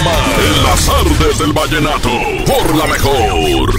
En 0.00 0.62
las 0.64 0.86
tardes 0.86 1.38
del 1.38 1.52
vallenato, 1.52 2.08
por 2.46 2.74
la 2.74 2.86
mejor. 2.86 3.70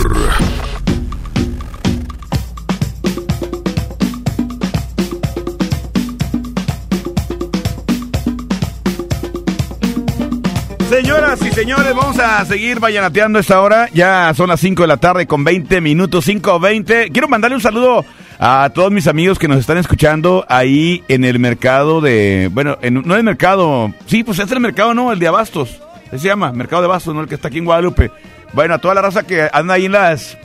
Señoras 10.89 11.41
y 11.41 11.51
señores, 11.51 11.95
vamos 11.95 12.19
a 12.19 12.45
seguir 12.45 12.79
vallenateando 12.79 13.39
esta 13.39 13.59
hora. 13.61 13.89
Ya 13.91 14.31
son 14.35 14.49
las 14.49 14.59
5 14.59 14.83
de 14.83 14.87
la 14.87 14.97
tarde 14.97 15.25
con 15.25 15.43
20 15.43 15.81
minutos, 15.81 16.27
5.20. 16.27 17.11
Quiero 17.11 17.29
mandarle 17.29 17.55
un 17.55 17.61
saludo 17.61 18.05
a 18.37 18.69
todos 18.75 18.91
mis 18.91 19.07
amigos 19.07 19.39
que 19.39 19.47
nos 19.47 19.57
están 19.57 19.77
escuchando 19.77 20.45
ahí 20.47 21.03
en 21.07 21.25
el 21.25 21.39
mercado 21.39 21.99
de... 21.99 22.49
Bueno, 22.53 22.77
en, 22.81 23.01
no 23.05 23.15
el 23.15 23.23
mercado... 23.23 23.91
Sí, 24.05 24.23
pues 24.23 24.37
es 24.37 24.51
el 24.51 24.59
mercado, 24.59 24.93
¿no? 24.93 25.11
El 25.11 25.19
de 25.19 25.27
Abastos. 25.27 25.81
Se 26.11 26.27
llama, 26.27 26.51
Mercado 26.51 26.81
de 26.81 26.87
Abastos, 26.87 27.13
¿no? 27.15 27.21
El 27.21 27.27
que 27.27 27.35
está 27.35 27.47
aquí 27.47 27.57
en 27.59 27.65
Guadalupe. 27.65 28.11
Bueno, 28.53 28.73
a 28.75 28.77
toda 28.79 28.93
la 28.95 29.01
raza 29.01 29.23
que 29.23 29.49
anda 29.51 29.75
ahí 29.75 29.85
en 29.85 29.93
las, 29.93 30.37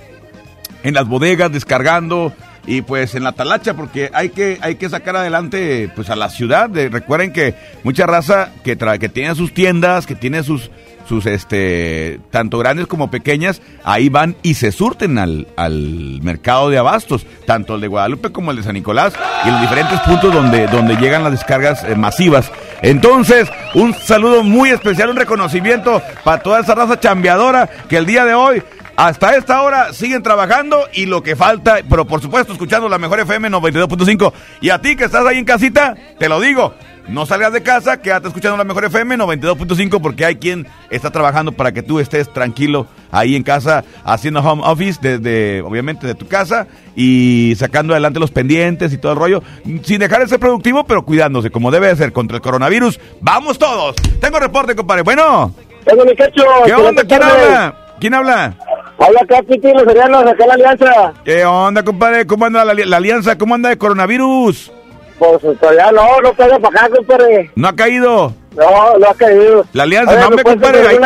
en 0.85 0.94
las 0.94 1.07
bodegas 1.07 1.50
descargando 1.52 2.33
y 2.68 2.83
pues 2.83 3.14
en 3.14 3.24
la 3.24 3.33
talacha 3.33 3.74
porque 3.74 4.11
hay 4.12 4.29
que 4.31 4.59
hay 4.61 4.74
que 4.76 4.88
sacar 4.88 5.16
adelante 5.16 5.90
pues 5.94 6.09
a 6.11 6.16
la 6.16 6.29
ciudad. 6.31 6.68
De- 6.70 6.88
recuerden 6.88 7.33
que 7.33 7.55
mucha 7.85 8.07
raza 8.07 8.50
que 8.64 8.79
tra- 8.79 8.98
que 8.98 9.09
tiene 9.09 9.35
sus 9.35 9.52
tiendas, 9.55 10.07
que 10.07 10.14
tiene 10.14 10.42
sus 10.42 10.70
sus 11.08 11.26
este 11.26 12.20
tanto 12.30 12.58
grandes 12.58 12.86
como 12.86 13.10
pequeñas, 13.10 13.62
ahí 13.84 14.08
van 14.08 14.36
y 14.42 14.54
se 14.54 14.72
surten 14.72 15.18
al, 15.18 15.46
al 15.56 16.20
mercado 16.22 16.70
de 16.70 16.78
abastos, 16.78 17.26
tanto 17.46 17.74
el 17.76 17.80
de 17.80 17.88
Guadalupe 17.88 18.32
como 18.32 18.50
el 18.50 18.58
de 18.58 18.62
San 18.62 18.74
Nicolás 18.74 19.14
y 19.44 19.50
los 19.50 19.60
diferentes 19.60 20.00
puntos 20.00 20.32
donde, 20.32 20.66
donde 20.66 20.96
llegan 20.96 21.22
las 21.22 21.32
descargas 21.32 21.84
eh, 21.84 21.94
masivas. 21.94 22.50
Entonces, 22.82 23.48
un 23.74 23.94
saludo 23.94 24.42
muy 24.42 24.70
especial, 24.70 25.10
un 25.10 25.16
reconocimiento 25.16 26.02
para 26.24 26.42
toda 26.42 26.60
esa 26.60 26.74
raza 26.74 27.00
chambeadora 27.00 27.68
que 27.88 27.96
el 27.96 28.06
día 28.06 28.24
de 28.24 28.34
hoy 28.34 28.62
hasta 28.96 29.36
esta 29.36 29.62
hora 29.62 29.92
siguen 29.92 30.22
trabajando 30.22 30.88
y 30.94 31.06
lo 31.06 31.22
que 31.22 31.36
falta, 31.36 31.78
pero 31.88 32.06
por 32.06 32.20
supuesto 32.22 32.52
escuchando 32.52 32.88
la 32.88 32.98
mejor 32.98 33.20
FM 33.20 33.50
92.5. 33.50 34.32
Y 34.62 34.70
a 34.70 34.80
ti 34.80 34.96
que 34.96 35.04
estás 35.04 35.26
ahí 35.26 35.38
en 35.38 35.44
casita, 35.44 35.94
te 36.18 36.28
lo 36.28 36.40
digo, 36.40 36.74
no 37.08 37.24
salgas 37.26 37.52
de 37.52 37.62
casa, 37.62 38.00
quédate 38.00 38.28
escuchando 38.28 38.56
la 38.56 38.64
mejor 38.64 38.84
FM 38.84 39.16
92.5 39.16 40.00
porque 40.00 40.24
hay 40.24 40.36
quien 40.36 40.66
está 40.90 41.10
trabajando 41.10 41.52
para 41.52 41.72
que 41.72 41.82
tú 41.82 42.00
estés 42.00 42.32
tranquilo 42.32 42.86
ahí 43.10 43.36
en 43.36 43.42
casa 43.42 43.84
haciendo 44.04 44.40
home 44.40 44.62
office 44.64 44.98
desde, 45.00 45.62
obviamente, 45.62 46.06
de 46.06 46.14
tu 46.14 46.26
casa 46.26 46.66
y 46.96 47.54
sacando 47.56 47.94
adelante 47.94 48.18
los 48.18 48.30
pendientes 48.30 48.92
y 48.92 48.98
todo 48.98 49.12
el 49.12 49.18
rollo, 49.18 49.42
sin 49.82 49.98
dejar 50.00 50.20
de 50.20 50.28
ser 50.28 50.40
productivo, 50.40 50.84
pero 50.84 51.04
cuidándose 51.04 51.50
como 51.50 51.70
debe 51.70 51.88
de 51.88 51.96
ser 51.96 52.12
contra 52.12 52.36
el 52.36 52.42
coronavirus. 52.42 52.98
¡Vamos 53.20 53.58
todos! 53.58 53.96
Tengo 54.20 54.38
reporte, 54.38 54.74
compadre. 54.74 55.02
Bueno. 55.02 55.52
Tengo 55.84 56.04
mi 56.04 56.16
cacho. 56.16 56.42
¿Qué 56.64 56.74
onda? 56.74 57.04
¿Quién 57.04 57.22
habla? 57.22 57.76
¿Quién 58.00 58.14
habla? 58.14 58.56
Habla 58.98 59.20
acá, 59.22 59.42
Piti, 59.42 59.72
los 59.72 59.84
serianos, 59.84 60.22
acá 60.26 60.46
la 60.46 60.54
alianza. 60.54 61.12
¿Qué 61.24 61.44
onda, 61.44 61.82
compadre? 61.82 62.26
¿Cómo 62.26 62.46
anda 62.46 62.64
la, 62.64 62.74
la 62.74 62.96
alianza? 62.96 63.38
¿Cómo 63.38 63.54
anda 63.54 63.68
de 63.68 63.78
coronavirus? 63.78 64.72
Pues 65.18 65.59
todavía 65.61 65.90
no, 65.92 66.20
no 66.20 66.33
pega 66.35 66.59
para 66.59 66.85
acá, 66.87 66.94
compadre. 66.96 67.50
¿No 67.55 67.68
ha 67.68 67.74
caído? 67.74 68.35
No, 68.57 68.98
no 68.98 69.07
ha 69.09 69.14
caído. 69.14 69.64
La 69.72 69.85
alianza, 69.85 70.12
Oye, 70.12 70.20
no, 70.22 70.31
¿me 70.37 70.42
compadre. 70.42 70.87
Ahí, 70.88 70.98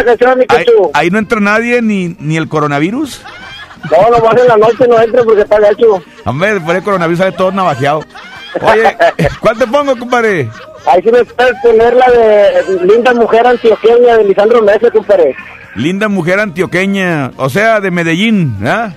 ahí- 0.49 0.67
ahí 0.95 1.11
no 1.11 1.19
entra 1.19 1.41
nadie, 1.41 1.81
ni, 1.83 2.17
ni 2.19 2.37
el 2.37 2.49
coronavirus. 2.49 3.23
No, 3.91 4.11
nomás 4.19 4.37
en 4.41 4.49
la 4.49 4.57
noche 4.57 4.87
no 4.89 5.01
entre 5.01 5.23
porque 5.23 5.43
está 5.43 5.59
gacho. 5.59 6.03
Hombre, 6.25 6.61
por 6.61 6.77
el 6.77 6.83
coronavirus 6.83 7.19
sale 7.19 7.33
todo 7.33 7.51
navajeado. 7.53 8.05
Oye, 8.61 8.97
¿cuál 9.41 9.59
te 9.59 9.67
pongo, 9.67 9.97
compadre? 9.97 10.49
Ahí 10.87 11.03
sí 11.03 11.11
me 11.13 11.25
puedes 11.25 11.55
poner 11.63 11.95
la 11.95 12.07
de 12.11 12.87
Linda 12.87 13.15
Mujer 13.15 13.47
Antioqueña 13.47 14.17
de 14.19 14.25
Lisandro 14.25 14.63
Mesa, 14.63 14.91
compadre. 14.91 15.35
Linda 15.77 16.09
mujer 16.09 16.41
antioqueña, 16.41 17.31
o 17.37 17.49
sea, 17.49 17.81
de 17.81 17.93
Medellín, 17.93 18.57
¿ah? 18.67 18.93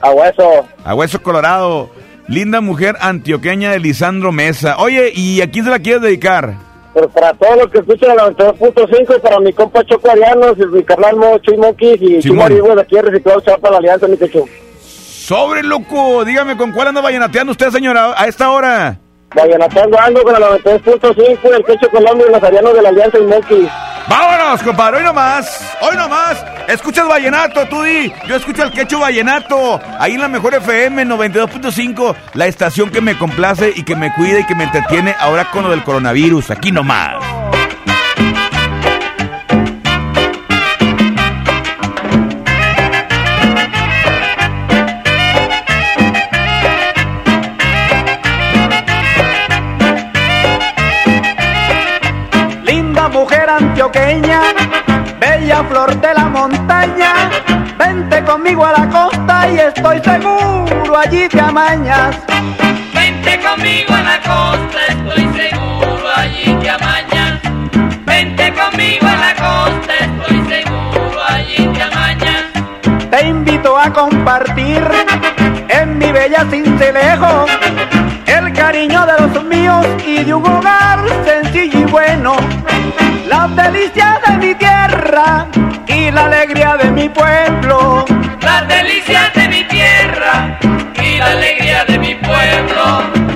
A 0.00 0.10
hueso. 0.10 0.66
A 0.84 0.94
hueso 0.94 1.22
colorado. 1.22 1.88
Linda 2.28 2.60
mujer 2.60 2.96
antioqueña 3.00 3.70
de 3.70 3.78
Lisandro 3.78 4.32
Mesa. 4.32 4.76
Oye, 4.78 5.12
¿y 5.14 5.40
a 5.40 5.50
quién 5.50 5.64
se 5.64 5.70
la 5.70 5.78
quieres 5.78 6.02
dedicar? 6.02 6.54
Pero 6.92 7.08
para 7.10 7.32
todos 7.34 7.56
los 7.58 7.70
que 7.70 7.78
escuchan 7.78 8.16
la 8.16 8.30
92.5, 8.30 9.20
para 9.20 9.38
mi 9.38 9.52
compa 9.52 9.84
Choco 9.84 10.10
Arianos, 10.10 10.56
y 10.58 10.66
mi 10.66 10.82
carnal 10.82 11.16
Mo 11.16 11.38
Chuy 11.38 11.56
Monkeys 11.56 12.00
y. 12.00 12.20
Chumari, 12.20 12.56
de 12.56 12.80
aquí 12.80 12.96
Reciclado 13.00 13.40
Chapa, 13.42 13.70
la 13.70 13.78
alianza, 13.78 14.08
mi 14.08 14.16
cacho. 14.16 14.44
Sobre, 14.80 15.62
loco. 15.62 16.24
Dígame, 16.24 16.56
¿con 16.56 16.72
cuál 16.72 16.88
anda 16.88 17.00
vallenateando 17.00 17.52
usted, 17.52 17.70
señora, 17.70 18.14
a 18.16 18.26
esta 18.26 18.50
hora? 18.50 18.98
Vallenatando 19.36 20.00
ando 20.00 20.22
con 20.22 20.32
la 20.32 20.58
92.5, 20.58 21.54
el 21.54 21.64
Quecho 21.64 21.90
Colombia 21.90 22.26
y 22.26 22.32
los 22.32 22.42
Arianos 22.42 22.72
de 22.72 22.82
la 22.82 22.88
alianza 22.88 23.18
Monkeys. 23.18 23.68
Vámonos, 24.08 24.62
compadre, 24.62 24.98
hoy 24.98 25.04
nomás, 25.04 25.76
hoy 25.82 25.96
nomás. 25.96 26.42
Escuchas 26.68 27.06
vallenato, 27.06 27.66
tú 27.66 27.82
di. 27.82 28.12
Yo 28.26 28.36
escucho 28.36 28.62
el 28.62 28.70
quecho 28.70 29.00
vallenato. 29.00 29.80
Ahí 29.98 30.14
en 30.14 30.20
la 30.20 30.28
mejor 30.28 30.54
FM 30.54 31.04
92.5, 31.06 32.14
la 32.34 32.46
estación 32.46 32.90
que 32.90 33.00
me 33.00 33.18
complace 33.18 33.72
y 33.76 33.82
que 33.82 33.94
me 33.94 34.12
cuida 34.14 34.40
y 34.40 34.44
que 34.44 34.54
me 34.54 34.64
entretiene 34.64 35.14
ahora 35.18 35.50
con 35.50 35.64
lo 35.64 35.70
del 35.70 35.84
coronavirus. 35.84 36.50
Aquí 36.52 36.72
nomás. 36.72 37.45
Antioqueña, 53.86 54.40
bella 55.20 55.64
flor 55.64 56.00
de 56.00 56.14
la 56.14 56.24
montaña, 56.24 57.30
vente 57.78 58.24
conmigo 58.24 58.64
a 58.64 58.72
la 58.72 58.88
costa 58.88 59.48
y 59.48 59.58
estoy 59.58 60.00
seguro 60.02 60.98
allí 60.98 61.28
te 61.28 61.40
amañas. 61.40 62.16
Vente 62.94 63.38
conmigo 63.40 63.94
a 63.94 64.02
la 64.02 64.16
costa, 64.18 64.78
estoy 64.88 65.40
seguro 65.40 66.08
allí 66.16 66.54
te 66.60 66.70
amañas. 66.70 67.40
Vente 68.04 68.52
conmigo 68.54 69.06
a 69.06 69.16
la 69.16 69.34
costa, 69.34 69.94
estoy 70.00 70.44
seguro 70.48 71.20
allí 71.28 71.68
te 71.68 71.82
amañas. 71.82 73.10
Te 73.10 73.26
invito 73.26 73.78
a 73.78 73.92
compartir 73.92 74.82
en 75.68 75.98
mi 75.98 76.10
bella 76.10 76.44
cincelejo 76.50 77.46
el 77.92 77.95
cariño 78.66 79.06
de 79.06 79.12
los 79.20 79.44
míos 79.44 79.86
y 80.04 80.24
de 80.24 80.34
un 80.34 80.44
hogar 80.44 80.98
sencillo 81.24 81.78
y 81.78 81.84
bueno. 81.84 82.34
Las 83.28 83.54
delicias 83.54 84.20
de 84.26 84.36
mi 84.38 84.54
tierra 84.56 85.46
y 85.86 86.10
la 86.10 86.24
alegría 86.24 86.76
de 86.76 86.90
mi 86.90 87.08
pueblo. 87.08 88.04
Las 88.40 88.66
delicias 88.66 89.32
de 89.34 89.48
mi 89.54 89.62
tierra 89.68 90.58
y 91.00 91.16
la 91.16 91.30
alegría 91.30 91.84
de 91.84 91.96
mi 91.96 92.14
pueblo. 92.16 93.35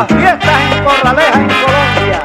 Las 0.00 0.08
fiestas 0.08 0.60
en 0.72 0.84
Corraleja, 0.84 1.40
en 1.40 1.48
Colombia. 1.62 2.20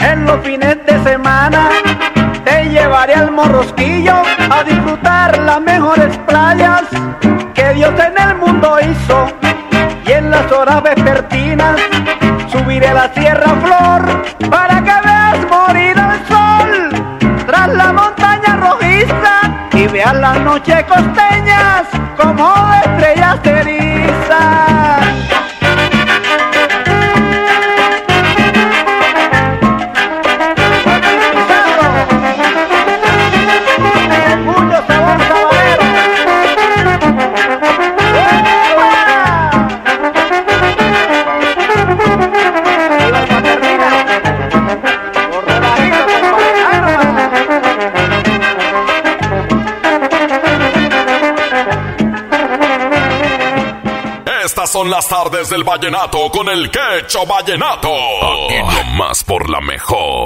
En 0.00 0.24
los 0.24 0.40
fines 0.40 0.76
de 0.84 1.04
semana 1.04 1.68
te 2.44 2.68
llevaré 2.70 3.14
al 3.14 3.30
morrosquillo 3.30 4.22
a 4.50 4.64
disfrutar 4.64 5.38
las 5.38 5.60
mejores 5.60 6.18
playas 6.26 6.82
que 7.54 7.72
Dios 7.74 7.92
en 8.00 8.28
el 8.28 8.36
mundo 8.36 8.78
hizo. 8.80 9.28
Y 10.06 10.12
en 10.12 10.30
las 10.30 10.50
horas 10.50 10.82
vespertinas 10.82 11.76
subiré 12.50 12.92
la 12.92 13.12
Sierra 13.14 13.54
Flor 13.62 14.15
y 20.34 20.38
veas 20.38 20.88
las 20.88 21.25
son 54.76 54.90
las 54.90 55.08
tardes 55.08 55.48
del 55.48 55.64
vallenato 55.64 56.30
con 56.30 56.50
el 56.50 56.70
quecho 56.70 57.24
vallenato. 57.24 57.88
Aquí 57.88 58.58
nomás 58.58 59.24
por 59.24 59.48
la 59.48 59.58
mejor. 59.62 60.25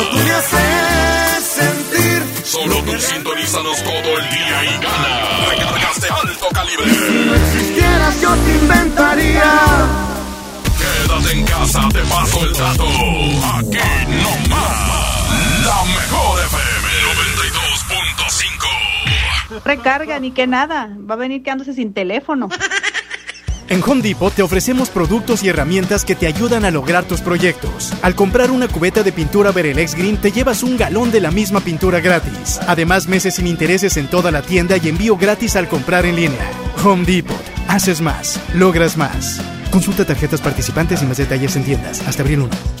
Solo 2.51 2.83
tú 2.83 2.91
sintonízanos 2.99 3.81
todo 3.81 4.17
el 4.19 4.29
día 4.29 4.63
y 4.65 4.73
gana. 4.83 5.47
Recargas 5.51 6.01
de 6.01 6.09
alto 6.09 6.47
calibre. 6.53 6.83
Si 6.83 7.25
no 7.25 7.33
existieras, 7.33 8.21
yo 8.21 8.35
te 8.35 8.51
inventaría. 8.51 9.53
Quédate 10.77 11.31
en 11.31 11.45
casa, 11.45 11.87
te 11.93 11.99
paso 11.99 12.43
el 12.43 12.51
dato. 12.51 12.83
Aquí 12.83 13.77
no 14.21 14.49
más. 14.49 15.65
La 15.65 15.81
mejor 15.95 16.41
FM 16.43 16.87
92.5. 19.53 19.63
Recarga 19.63 20.19
ni 20.19 20.31
que 20.31 20.45
nada, 20.45 20.89
va 21.09 21.13
a 21.13 21.17
venir 21.17 21.43
quedándose 21.43 21.73
sin 21.73 21.93
teléfono. 21.93 22.49
En 23.71 23.81
Home 23.83 24.01
Depot 24.01 24.33
te 24.33 24.41
ofrecemos 24.41 24.89
productos 24.89 25.43
y 25.43 25.47
herramientas 25.47 26.03
que 26.03 26.13
te 26.13 26.27
ayudan 26.27 26.65
a 26.65 26.71
lograr 26.71 27.05
tus 27.05 27.21
proyectos. 27.21 27.93
Al 28.01 28.15
comprar 28.15 28.51
una 28.51 28.67
cubeta 28.67 29.01
de 29.01 29.13
pintura 29.13 29.53
Berelex 29.53 29.95
Green 29.95 30.17
te 30.17 30.33
llevas 30.33 30.61
un 30.61 30.75
galón 30.75 31.09
de 31.09 31.21
la 31.21 31.31
misma 31.31 31.61
pintura 31.61 32.01
gratis. 32.01 32.59
Además, 32.67 33.07
meses 33.07 33.35
sin 33.35 33.47
intereses 33.47 33.95
en 33.95 34.09
toda 34.09 34.29
la 34.29 34.41
tienda 34.41 34.75
y 34.75 34.89
envío 34.89 35.15
gratis 35.15 35.55
al 35.55 35.69
comprar 35.69 36.05
en 36.05 36.17
línea. 36.17 36.51
Home 36.83 37.05
Depot. 37.05 37.41
Haces 37.69 38.01
más. 38.01 38.41
Logras 38.53 38.97
más. 38.97 39.39
Consulta 39.71 40.03
tarjetas 40.03 40.41
participantes 40.41 41.01
y 41.01 41.05
más 41.05 41.15
detalles 41.15 41.55
en 41.55 41.63
tiendas. 41.63 42.05
Hasta 42.05 42.23
abril 42.23 42.41
1. 42.41 42.80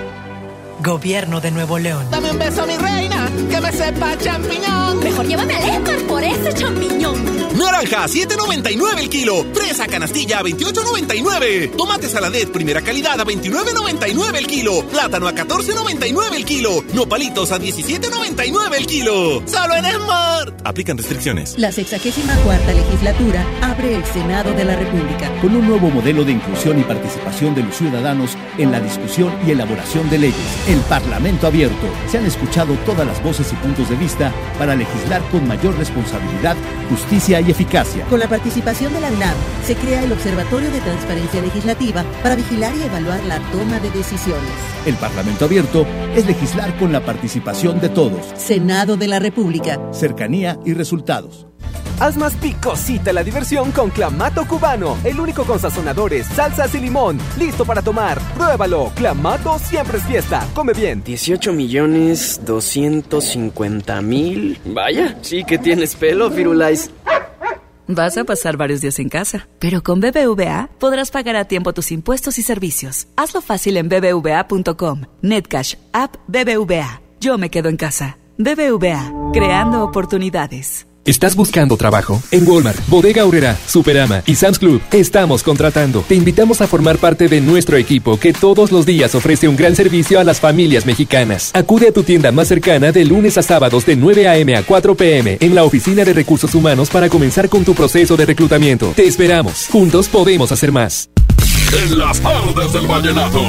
Gobierno 0.83 1.39
de 1.41 1.51
Nuevo 1.51 1.77
León. 1.77 2.07
Dame 2.09 2.31
un 2.31 2.39
beso, 2.39 2.65
mi 2.65 2.75
reina, 2.75 3.29
que 3.49 3.61
me 3.61 3.71
sepa 3.71 4.17
champiñón. 4.17 4.99
Mejor 4.99 5.27
llévame 5.27 5.55
al 5.55 5.63
Esmar 5.63 5.99
por 6.07 6.23
ese 6.23 6.53
champiñón. 6.53 7.40
Naranja, 7.57 8.07
7.99 8.07 8.99
el 8.99 9.09
kilo. 9.09 9.45
Fresa 9.53 9.87
canastilla, 9.87 10.41
28.99. 10.41 11.75
Tomate 11.75 12.07
saladet, 12.07 12.51
primera 12.51 12.81
calidad, 12.81 13.19
a 13.19 13.25
29.99 13.25 14.37
el 14.37 14.47
kilo. 14.47 14.85
Plátano 14.87 15.27
a 15.27 15.33
14.99 15.33 16.35
el 16.35 16.45
kilo. 16.45 16.83
Nopalitos 16.93 17.51
a 17.51 17.59
17.99 17.59 18.75
el 18.77 18.85
kilo. 18.85 19.43
Solo 19.45 19.75
en 19.75 19.85
Smart. 19.85 20.61
Aplican 20.63 20.97
restricciones. 20.97 21.57
La 21.57 21.71
64 21.71 22.73
legislatura 22.73 23.45
abre 23.61 23.95
el 23.95 24.05
Senado 24.05 24.53
de 24.53 24.63
la 24.63 24.75
República. 24.75 25.29
Con 25.41 25.55
un 25.55 25.67
nuevo 25.67 25.89
modelo 25.89 26.23
de 26.23 26.33
inclusión 26.33 26.79
y 26.79 26.83
participación 26.83 27.55
de 27.55 27.63
los 27.63 27.75
ciudadanos 27.75 28.37
en 28.57 28.71
la 28.71 28.79
discusión 28.79 29.33
y 29.45 29.51
elaboración 29.51 30.09
de 30.09 30.19
leyes. 30.19 30.67
El 30.67 30.79
Parlamento 30.81 31.47
abierto. 31.47 31.87
Se 32.09 32.17
han 32.17 32.25
escuchado 32.25 32.75
todas 32.85 33.05
las 33.05 33.21
voces 33.23 33.51
y 33.51 33.55
puntos 33.55 33.89
de 33.89 33.95
vista 33.95 34.31
para 34.57 34.75
legislar 34.75 35.21
con 35.31 35.47
mayor 35.47 35.77
responsabilidad, 35.77 36.55
justicia 36.89 37.40
y 37.40 37.40
eficacia. 37.49 38.05
Con 38.05 38.19
la 38.19 38.27
participación 38.27 38.93
de 38.93 39.01
la 39.01 39.09
UNAM, 39.09 39.35
se 39.65 39.75
crea 39.75 40.03
el 40.03 40.11
Observatorio 40.11 40.71
de 40.71 40.81
Transparencia 40.81 41.41
Legislativa 41.41 42.03
para 42.21 42.35
vigilar 42.35 42.75
y 42.75 42.83
evaluar 42.83 43.23
la 43.23 43.39
toma 43.51 43.79
de 43.79 43.89
decisiones. 43.91 44.51
El 44.85 44.95
Parlamento 44.95 45.45
abierto 45.45 45.85
es 46.15 46.25
legislar 46.25 46.77
con 46.77 46.91
la 46.91 47.03
participación 47.05 47.79
de 47.79 47.89
todos. 47.89 48.25
Senado 48.37 48.97
de 48.97 49.07
la 49.07 49.19
República. 49.19 49.79
Cercanía 49.91 50.59
y 50.65 50.73
resultados. 50.73 51.50
Haz 51.99 52.17
más 52.17 52.33
picosita 52.35 53.13
la 53.13 53.23
diversión 53.23 53.71
con 53.71 53.89
Clamato 53.91 54.47
Cubano, 54.47 54.97
el 55.03 55.19
único 55.19 55.43
con 55.43 55.59
sazonadores, 55.59 56.25
salsas 56.27 56.73
y 56.75 56.79
limón. 56.79 57.19
Listo 57.37 57.63
para 57.65 57.81
tomar. 57.81 58.19
Pruébalo. 58.35 58.91
Clamato 58.95 59.59
siempre 59.59 59.99
es 59.99 60.03
fiesta. 60.05 60.47
Come 60.55 60.73
bien. 60.73 61.03
18 61.03 61.53
millones 61.53 62.41
250 62.45 64.01
mil. 64.01 64.59
Vaya, 64.65 65.17
sí 65.21 65.43
que 65.43 65.57
tienes 65.57 65.95
pelo, 65.95 66.31
Firulais. 66.31 66.89
Vas 67.87 68.17
a 68.17 68.23
pasar 68.23 68.57
varios 68.57 68.81
días 68.81 68.99
en 68.99 69.09
casa, 69.09 69.47
pero 69.59 69.83
con 69.83 69.99
BBVA 69.99 70.69
podrás 70.79 71.11
pagar 71.11 71.35
a 71.35 71.45
tiempo 71.45 71.73
tus 71.73 71.91
impuestos 71.91 72.37
y 72.37 72.41
servicios. 72.41 73.07
Hazlo 73.17 73.41
fácil 73.41 73.75
en 73.77 73.89
bbva.com. 73.89 75.01
Netcash, 75.21 75.75
app 75.91 76.15
BBVA. 76.27 77.01
Yo 77.19 77.37
me 77.37 77.49
quedo 77.49 77.69
en 77.69 77.77
casa. 77.77 78.17
BBVA, 78.37 79.31
creando 79.33 79.83
oportunidades. 79.83 80.87
¿Estás 81.11 81.35
buscando 81.35 81.75
trabajo? 81.75 82.23
En 82.31 82.47
Walmart, 82.47 82.87
Bodega 82.87 83.23
Aurrera, 83.23 83.57
Superama 83.67 84.23
y 84.25 84.35
Sam's 84.35 84.57
Club 84.57 84.81
estamos 84.93 85.43
contratando. 85.43 86.05
Te 86.07 86.15
invitamos 86.15 86.61
a 86.61 86.67
formar 86.67 86.99
parte 86.99 87.27
de 87.27 87.41
nuestro 87.41 87.75
equipo 87.75 88.17
que 88.17 88.31
todos 88.31 88.71
los 88.71 88.85
días 88.85 89.13
ofrece 89.13 89.49
un 89.49 89.57
gran 89.57 89.75
servicio 89.75 90.21
a 90.21 90.23
las 90.23 90.39
familias 90.39 90.85
mexicanas. 90.85 91.51
Acude 91.53 91.89
a 91.89 91.91
tu 91.91 92.03
tienda 92.03 92.31
más 92.31 92.47
cercana 92.47 92.93
de 92.93 93.03
lunes 93.03 93.37
a 93.37 93.43
sábados 93.43 93.85
de 93.85 93.97
9 93.97 94.25
a.m. 94.29 94.55
a 94.55 94.63
4 94.63 94.95
p.m. 94.95 95.37
en 95.41 95.53
la 95.53 95.65
Oficina 95.65 96.05
de 96.05 96.13
Recursos 96.13 96.55
Humanos 96.55 96.89
para 96.89 97.09
comenzar 97.09 97.49
con 97.49 97.65
tu 97.65 97.75
proceso 97.75 98.15
de 98.15 98.25
reclutamiento. 98.25 98.93
Te 98.95 99.05
esperamos. 99.05 99.67
Juntos 99.69 100.07
podemos 100.07 100.53
hacer 100.53 100.71
más. 100.71 101.09
En 101.73 101.97
las 101.97 102.21
tardes 102.21 102.71
del 102.71 102.87
vallenato, 102.87 103.41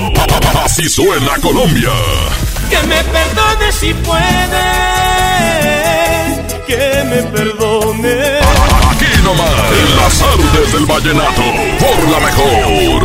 así 0.65 0.89
suena 0.89 1.39
Colombia. 1.41 1.91
Que 2.71 2.87
me 2.89 3.03
perdone 3.05 3.73
si 3.73 3.95
puede, 3.95 4.23
que 6.67 7.05
me 7.05 7.23
perdone. 7.31 8.39
Aquí 8.91 9.23
nomás, 9.25 9.73
en 9.73 9.97
las 9.97 10.19
tardes 10.19 10.73
del 10.73 10.87
vallenato, 10.87 11.43
por 11.79 12.11
la 12.11 12.21
mejor. 12.21 13.03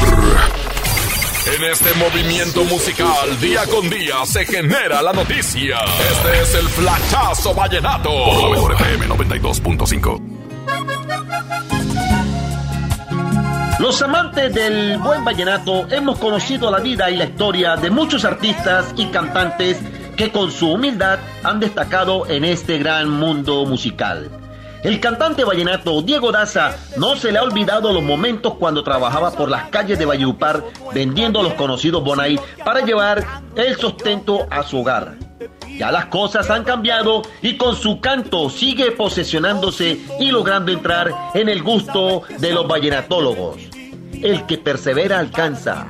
En 1.55 1.63
este 1.63 1.93
movimiento 1.95 2.63
musical, 2.65 3.39
día 3.39 3.65
con 3.67 3.89
día, 3.89 4.25
se 4.25 4.45
genera 4.45 5.01
la 5.01 5.13
noticia. 5.13 5.77
Este 6.11 6.41
es 6.41 6.55
el 6.55 6.67
flachazo 6.69 7.53
vallenato. 7.53 8.09
Por 8.09 8.43
la 8.43 8.49
mejor 8.49 8.73
FM 8.73 9.07
92.5. 9.07 10.21
Los 13.79 14.01
amantes 14.01 14.53
del 14.53 14.97
buen 14.97 15.23
vallenato 15.23 15.87
hemos 15.91 16.17
conocido 16.17 16.71
la 16.71 16.79
vida 16.79 17.09
y 17.11 17.15
la 17.15 17.25
historia 17.25 17.75
de 17.75 17.91
muchos 17.91 18.25
artistas 18.25 18.93
y 18.97 19.05
cantantes 19.05 19.77
que 20.17 20.31
con 20.31 20.51
su 20.51 20.71
humildad 20.71 21.19
han 21.43 21.59
destacado 21.59 22.27
en 22.27 22.43
este 22.43 22.79
gran 22.79 23.09
mundo 23.09 23.65
musical. 23.65 24.29
El 24.83 24.99
cantante 24.99 25.43
vallenato 25.43 26.01
Diego 26.01 26.31
Daza 26.31 26.75
no 26.97 27.15
se 27.15 27.31
le 27.31 27.39
ha 27.39 27.43
olvidado 27.43 27.93
los 27.93 28.03
momentos 28.03 28.55
cuando 28.55 28.83
trabajaba 28.83 29.31
por 29.31 29.49
las 29.49 29.69
calles 29.69 29.97
de 29.97 30.05
Valledupar 30.05 30.63
vendiendo 30.93 31.41
los 31.41 31.53
conocidos 31.53 32.03
Bonai 32.03 32.39
para 32.63 32.81
llevar 32.81 33.25
el 33.55 33.75
sustento 33.75 34.47
a 34.49 34.63
su 34.63 34.79
hogar. 34.79 35.15
Ya 35.77 35.91
las 35.91 36.05
cosas 36.05 36.49
han 36.49 36.63
cambiado 36.63 37.21
y 37.41 37.57
con 37.57 37.75
su 37.75 37.99
canto 37.99 38.49
sigue 38.49 38.91
posesionándose 38.91 39.99
y 40.19 40.31
logrando 40.31 40.71
entrar 40.71 41.11
en 41.33 41.49
el 41.49 41.61
gusto 41.61 42.23
de 42.39 42.51
los 42.53 42.67
vallenatólogos. 42.67 43.76
El 44.21 44.45
que 44.45 44.57
persevera 44.57 45.19
alcanza. 45.19 45.87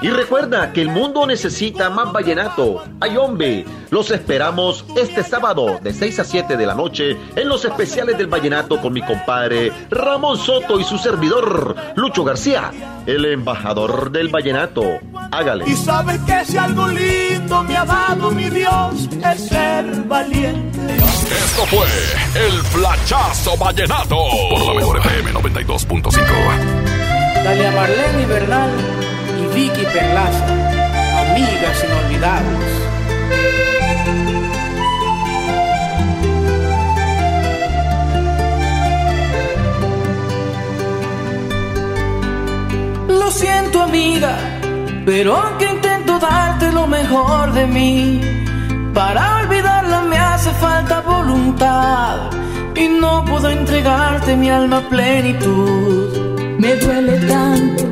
Y 0.00 0.10
recuerda 0.10 0.72
que 0.72 0.82
el 0.82 0.88
mundo 0.88 1.26
necesita 1.26 1.88
más 1.88 2.12
vallenato. 2.12 2.82
Ay 3.00 3.16
hombre, 3.16 3.64
los 3.90 4.10
esperamos 4.10 4.84
este 4.96 5.22
sábado 5.22 5.78
de 5.80 5.92
6 5.92 6.18
a 6.18 6.24
7 6.24 6.56
de 6.56 6.66
la 6.66 6.74
noche 6.74 7.16
en 7.36 7.48
los 7.48 7.64
especiales 7.64 8.18
del 8.18 8.26
vallenato 8.26 8.80
con 8.80 8.92
mi 8.92 9.02
compadre 9.02 9.72
Ramón 9.90 10.38
Soto 10.38 10.80
y 10.80 10.84
su 10.84 10.98
servidor 10.98 11.76
Lucho 11.94 12.24
García, 12.24 12.72
el 13.06 13.24
embajador 13.26 14.10
del 14.10 14.28
vallenato. 14.28 14.82
Hágale. 15.30 15.64
Y 15.68 15.76
sabe 15.76 16.18
que 16.26 16.44
si 16.46 16.56
algo 16.56 16.88
lindo 16.88 17.62
me 17.62 17.76
ha 17.76 17.84
dado 17.84 18.30
mi 18.32 18.50
Dios 18.50 19.08
es 19.32 19.48
ser 19.48 19.84
valiente. 20.06 20.96
Esto 20.96 21.66
fue 21.66 21.86
el 22.34 22.52
flachazo 22.64 23.56
vallenato. 23.56 24.16
Por 24.50 24.66
la 24.66 24.74
mejor 24.74 24.98
FM 24.98 25.32
92.5. 25.32 27.11
Dale 27.44 27.66
a 27.66 27.72
Marlene 27.72 28.24
Bernal 28.26 28.70
y 29.40 29.54
Vicky 29.54 29.84
Perlaza, 29.86 30.46
amigas 31.22 31.84
inolvidables. 31.84 32.72
Lo 43.08 43.30
siento 43.32 43.82
amiga, 43.82 44.36
pero 45.04 45.36
aunque 45.36 45.68
intento 45.68 46.20
darte 46.20 46.70
lo 46.70 46.86
mejor 46.86 47.52
de 47.54 47.66
mí, 47.66 48.20
para 48.94 49.38
olvidarla 49.38 50.02
me 50.02 50.16
hace 50.16 50.50
falta 50.52 51.00
voluntad 51.00 52.30
y 52.76 52.86
no 52.86 53.24
puedo 53.24 53.50
entregarte 53.50 54.36
mi 54.36 54.48
alma 54.48 54.78
a 54.78 54.88
plenitud. 54.88 56.21
Duele 56.80 57.18
tanto 57.28 57.84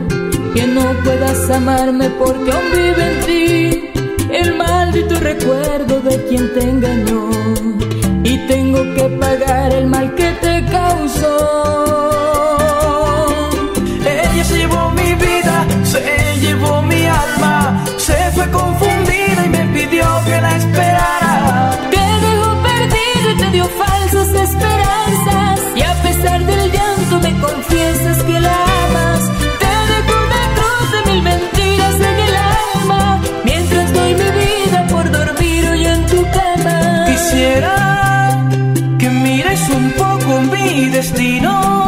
que 0.54 0.66
no 0.66 0.82
puedas 1.04 1.50
amarme 1.50 2.08
porque 2.18 2.50
aún 2.50 2.70
vive 2.72 3.04
en 3.10 3.26
ti 3.26 3.90
el 4.32 4.56
maldito 4.56 5.20
recuerdo 5.20 6.00
de 6.00 6.24
quien 6.26 6.54
te 6.54 6.62
engañó 6.62 7.30
y 8.24 8.38
tengo 8.48 8.82
que 8.94 9.02
pagar 9.20 9.72
el 9.74 9.86
mal 9.86 10.14
que 10.14 10.30
te 10.40 10.64
causó. 10.66 11.36
Ella 14.02 14.44
se 14.44 14.56
llevó 14.56 14.90
mi 14.90 15.14
vida, 15.14 15.66
se 15.84 16.40
llevó 16.40 16.82
mi 16.82 17.04
alma, 17.06 17.84
se 17.98 18.16
fue 18.32 18.50
confundida 18.50 19.44
y 19.44 19.48
me 19.50 19.64
pidió 19.74 20.06
que 20.24 20.40
la 20.40 20.56
esperara. 20.56 21.78
Te 21.90 21.98
dejó 21.98 22.62
perdido 22.62 23.30
y 23.34 23.36
te 23.36 23.50
dio 23.50 23.64
falsas 23.66 24.28
esperanzas 24.28 25.60
y 25.76 25.82
a 25.82 25.94
pesar 26.02 26.46
del 26.46 26.72
llanto 26.72 27.20
me 27.20 27.40
confiesas 27.40 28.22
que 28.22 28.40
la 28.40 28.69
Que 38.98 39.08
mires 39.08 39.66
un 39.70 39.92
poco 39.92 40.42
mi 40.52 40.90
destino, 40.90 41.79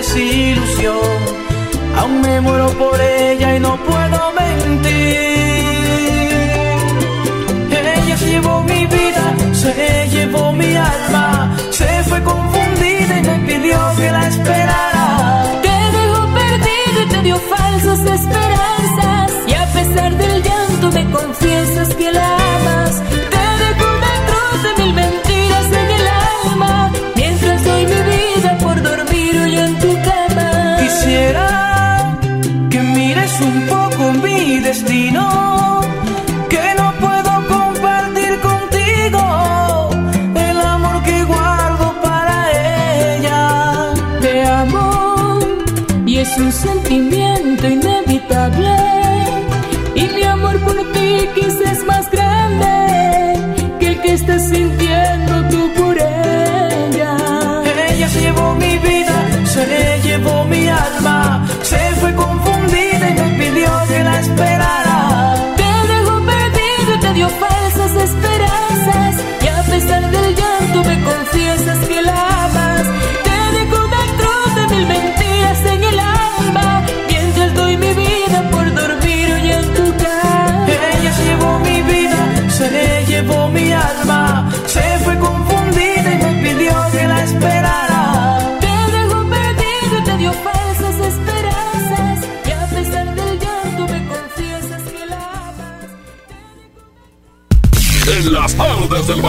desilusión. 0.00 1.18
Aún 1.98 2.20
me 2.22 2.40
muero 2.40 2.68
por 2.82 2.98
ella 3.00 3.56
y 3.56 3.60
no 3.60 3.72
puedo 3.88 4.20
mentir. 4.40 5.20
Ella 7.96 8.16
se 8.16 8.26
llevó 8.32 8.62
mi 8.62 8.86
vida, 8.86 9.24
se 9.52 10.08
llevó 10.14 10.52
mi 10.52 10.74
alma, 10.74 11.54
se 11.70 11.88
fue 12.08 12.22
confundida 12.22 13.12
y 13.20 13.22
me 13.28 13.38
pidió 13.48 13.78
que 13.98 14.10
la 14.16 14.22
esperara. 14.28 15.44
Te 15.66 15.76
dejó 15.96 16.22
perdido 16.40 16.98
y 17.04 17.08
te 17.12 17.22
dio 17.22 17.36
falsas 17.52 18.00
esperanzas 18.00 18.49
y 46.30 46.32
es 46.32 46.38
un 46.38 46.52
sentimiento 46.52 47.19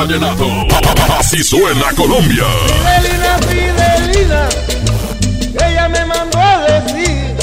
vallenato. 0.01 0.47
Así 1.19 1.43
suena 1.43 1.93
Colombia. 1.95 2.45
Fidelina, 2.65 3.37
Fidelina, 3.47 4.49
ella 5.63 5.89
me 5.89 6.05
mandó 6.05 6.39
a 6.39 6.59
decir. 6.61 7.35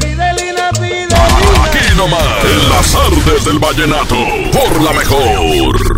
Fidelina, 0.00 0.70
Fidelina. 0.74 1.64
Aquí 1.64 1.94
nomás. 1.94 2.22
En 2.44 2.68
las 2.70 2.92
tardes 2.92 3.44
del 3.44 3.58
vallenato. 3.58 4.16
Por 4.50 4.82
la 4.82 4.92
mejor. 4.92 5.91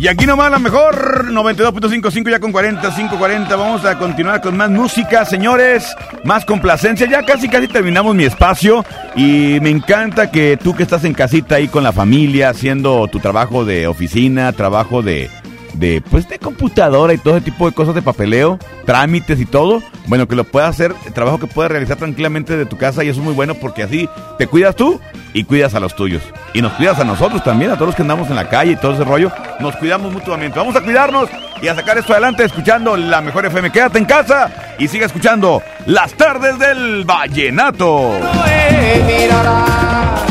Y 0.00 0.08
aquí 0.08 0.24
nomás 0.24 0.50
la 0.50 0.58
mejor 0.58 1.30
92.55 1.30 2.30
ya 2.30 2.40
con 2.40 2.52
40, 2.52 2.80
540. 2.80 3.54
Vamos 3.54 3.84
a 3.84 3.98
continuar 3.98 4.40
con 4.40 4.56
más 4.56 4.70
música, 4.70 5.26
señores. 5.26 5.94
Más 6.24 6.46
complacencia. 6.46 7.06
Ya 7.06 7.22
casi 7.22 7.50
casi 7.50 7.68
terminamos 7.68 8.14
mi 8.14 8.24
espacio. 8.24 8.82
Y 9.14 9.58
me 9.60 9.68
encanta 9.68 10.30
que 10.30 10.56
tú 10.56 10.74
que 10.74 10.84
estás 10.84 11.04
en 11.04 11.12
casita 11.12 11.56
ahí 11.56 11.68
con 11.68 11.84
la 11.84 11.92
familia, 11.92 12.48
haciendo 12.48 13.08
tu 13.08 13.20
trabajo 13.20 13.66
de 13.66 13.88
oficina, 13.88 14.50
trabajo 14.54 15.02
de, 15.02 15.28
de, 15.74 16.02
pues, 16.10 16.28
de 16.28 16.38
computadora 16.38 17.12
y 17.12 17.18
todo 17.18 17.36
ese 17.36 17.44
tipo 17.44 17.66
de 17.66 17.74
cosas 17.74 17.94
de 17.94 18.02
papeleo, 18.02 18.58
trámites 18.84 19.40
y 19.40 19.46
todo, 19.46 19.82
bueno, 20.06 20.26
que 20.26 20.36
lo 20.36 20.44
puedas 20.44 20.70
hacer, 20.70 20.94
trabajo 21.14 21.38
que 21.38 21.46
puedas 21.46 21.70
realizar 21.70 21.96
tranquilamente 21.96 22.56
de 22.56 22.66
tu 22.66 22.76
casa 22.76 23.04
y 23.04 23.08
eso 23.08 23.20
es 23.20 23.24
muy 23.24 23.34
bueno 23.34 23.54
porque 23.54 23.82
así 23.82 24.08
te 24.38 24.46
cuidas 24.46 24.74
tú 24.76 25.00
y 25.32 25.44
cuidas 25.44 25.74
a 25.74 25.80
los 25.80 25.94
tuyos. 25.94 26.22
Y 26.54 26.62
nos 26.62 26.72
cuidas 26.72 26.98
a 26.98 27.04
nosotros 27.04 27.44
también, 27.44 27.70
a 27.70 27.74
todos 27.74 27.88
los 27.88 27.94
que 27.94 28.02
andamos 28.02 28.28
en 28.28 28.36
la 28.36 28.48
calle 28.48 28.72
y 28.72 28.76
todo 28.76 28.94
ese 28.94 29.04
rollo, 29.04 29.30
nos 29.60 29.76
cuidamos 29.76 30.12
mutuamente. 30.12 30.58
Vamos 30.58 30.74
a 30.76 30.80
cuidarnos 30.80 31.28
y 31.62 31.68
a 31.68 31.74
sacar 31.74 31.98
esto 31.98 32.12
adelante 32.12 32.44
escuchando 32.44 32.96
la 32.96 33.20
mejor 33.20 33.46
FM. 33.46 33.70
Quédate 33.70 33.98
en 33.98 34.04
casa 34.04 34.50
y 34.78 34.88
sigue 34.88 35.04
escuchando 35.04 35.62
las 35.86 36.12
tardes 36.14 36.58
del 36.58 37.04
vallenato. 37.04 38.18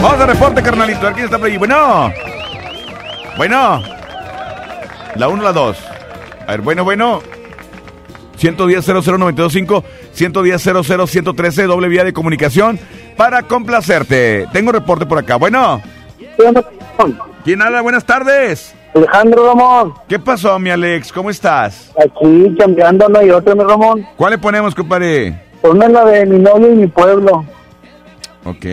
Vamos 0.02 0.20
a 0.20 0.26
reporte, 0.26 0.62
carnalito. 0.62 1.12
Quién 1.14 1.26
está 1.26 1.38
por 1.38 1.48
ahí. 1.48 1.58
Bueno. 1.58 2.12
Bueno. 3.38 3.99
La 5.20 5.28
1 5.28 5.44
la 5.44 5.52
2. 5.52 5.78
A 6.48 6.52
ver, 6.52 6.62
bueno, 6.62 6.86
bueno. 6.86 7.22
110 8.38 8.88
00925 8.88 9.84
110 10.14 10.62
113 11.10 11.64
doble 11.64 11.90
vía 11.90 12.06
de 12.06 12.14
comunicación 12.14 12.80
para 13.18 13.44
complacerte. 13.44 14.48
Tengo 14.54 14.72
reporte 14.72 15.06
por 15.06 15.18
acá. 15.18 15.36
Bueno. 15.36 15.82
¿Quién 17.44 17.62
habla? 17.62 17.82
Buenas 17.82 18.06
tardes. 18.06 18.74
Alejandro 18.96 19.46
Ramón. 19.46 19.94
¿Qué 20.08 20.20
pasó, 20.20 20.58
mi 20.58 20.70
Alex? 20.70 21.12
¿Cómo 21.12 21.30
estás? 21.30 21.92
Aquí 22.02 22.56
cambiando 22.58 23.10
no 23.10 23.20
hay 23.20 23.30
otro, 23.30 23.58
mi 23.58 23.64
Ramón. 23.66 24.08
¿Cuál 24.16 24.32
le 24.32 24.38
ponemos, 24.38 24.74
compadre? 24.74 25.38
Ponme 25.62 25.90
la 25.90 26.06
de 26.06 26.26
mi 26.28 26.40
novio 26.40 26.72
y 26.72 26.76
mi 26.76 26.88
pueblo. 26.88 27.44
Ok, 28.46 28.66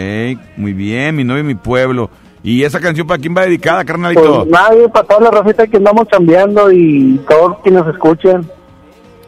muy 0.56 0.72
bien, 0.72 1.16
mi 1.16 1.24
novio 1.24 1.42
y 1.42 1.46
mi 1.46 1.56
pueblo. 1.56 2.08
¿Y 2.46 2.62
esa 2.62 2.78
canción 2.78 3.08
para 3.08 3.20
quién 3.20 3.36
va 3.36 3.42
dedicada, 3.42 3.84
carnalito? 3.84 4.44
Pues 4.44 4.46
nadie, 4.46 4.88
para 4.88 5.04
toda 5.04 5.20
la 5.22 5.30
racita 5.32 5.66
que 5.66 5.78
andamos 5.78 6.06
cambiando 6.08 6.70
y 6.70 7.20
todos 7.28 7.58
quienes 7.64 7.82
nos 7.82 7.92
escuchan. 7.92 8.48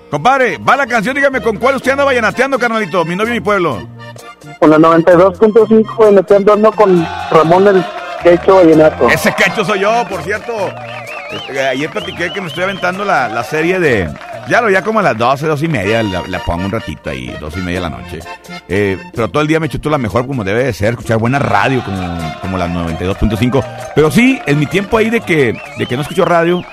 Compadre, 0.09 0.57
va 0.59 0.77
la 0.77 0.87
canción, 0.87 1.17
dígame 1.17 1.41
con 1.41 1.57
cuál 1.57 1.75
usted 1.75 1.91
anda 1.91 2.05
vallenateando, 2.05 2.61
carnalito, 2.61 3.05
mi 3.05 3.17
novio 3.17 3.35
y 3.35 3.39
mi 3.39 3.41
pueblo. 3.41 3.89
Con 4.61 4.71
la 4.71 4.79
92.5 4.79 5.99
vallenateando 5.99 6.53
ando 6.53 6.71
con 6.71 7.05
Ramón 7.33 7.67
el 7.67 7.85
Quecho 8.23 8.55
Vallenato. 8.55 9.09
Ese 9.09 9.35
quecho 9.35 9.65
soy 9.65 9.81
yo, 9.81 10.05
por 10.09 10.23
cierto. 10.23 10.53
Este, 11.33 11.61
ayer 11.61 11.91
platiqué 11.91 12.33
que 12.33 12.41
me 12.41 12.47
estoy 12.47 12.63
aventando 12.63 13.05
la, 13.05 13.29
la 13.29 13.43
serie 13.43 13.81
de... 13.81 14.09
Ya 14.49 14.61
lo 14.61 14.71
ya 14.71 14.83
como 14.83 15.01
a 15.01 15.03
las 15.03 15.19
12, 15.19 15.47
2 15.47 15.63
y 15.63 15.69
media, 15.69 16.03
la, 16.03 16.23
la 16.27 16.39
pongo 16.41 16.65
un 16.65 16.71
ratito 16.71 17.11
ahí, 17.11 17.35
2 17.41 17.57
y 17.57 17.61
media 17.61 17.81
de 17.81 17.91
la 17.91 17.91
noche. 17.91 18.19
Eh, 18.69 18.99
pero 19.15 19.29
todo 19.29 19.43
el 19.43 19.49
día 19.49 19.61
me 19.61 19.69
chuto 19.69 19.91
la 19.91 19.99
mejor 19.99 20.27
como 20.27 20.43
debe 20.45 20.65
de 20.65 20.73
ser, 20.73 20.91
escuchar 20.91 21.19
buena 21.19 21.39
radio 21.39 21.85
como, 21.85 22.19
como 22.41 22.57
la 22.57 22.67
92.5. 22.69 23.65
Pero 23.95 24.11
sí, 24.11 24.41
en 24.47 24.59
mi 24.59 24.67
tiempo 24.67 24.97
ahí 24.97 25.11
de 25.11 25.21
que, 25.21 25.61
de 25.79 25.87
que 25.87 25.97
no 25.97 26.03
escucho 26.03 26.25
radio, 26.25 26.65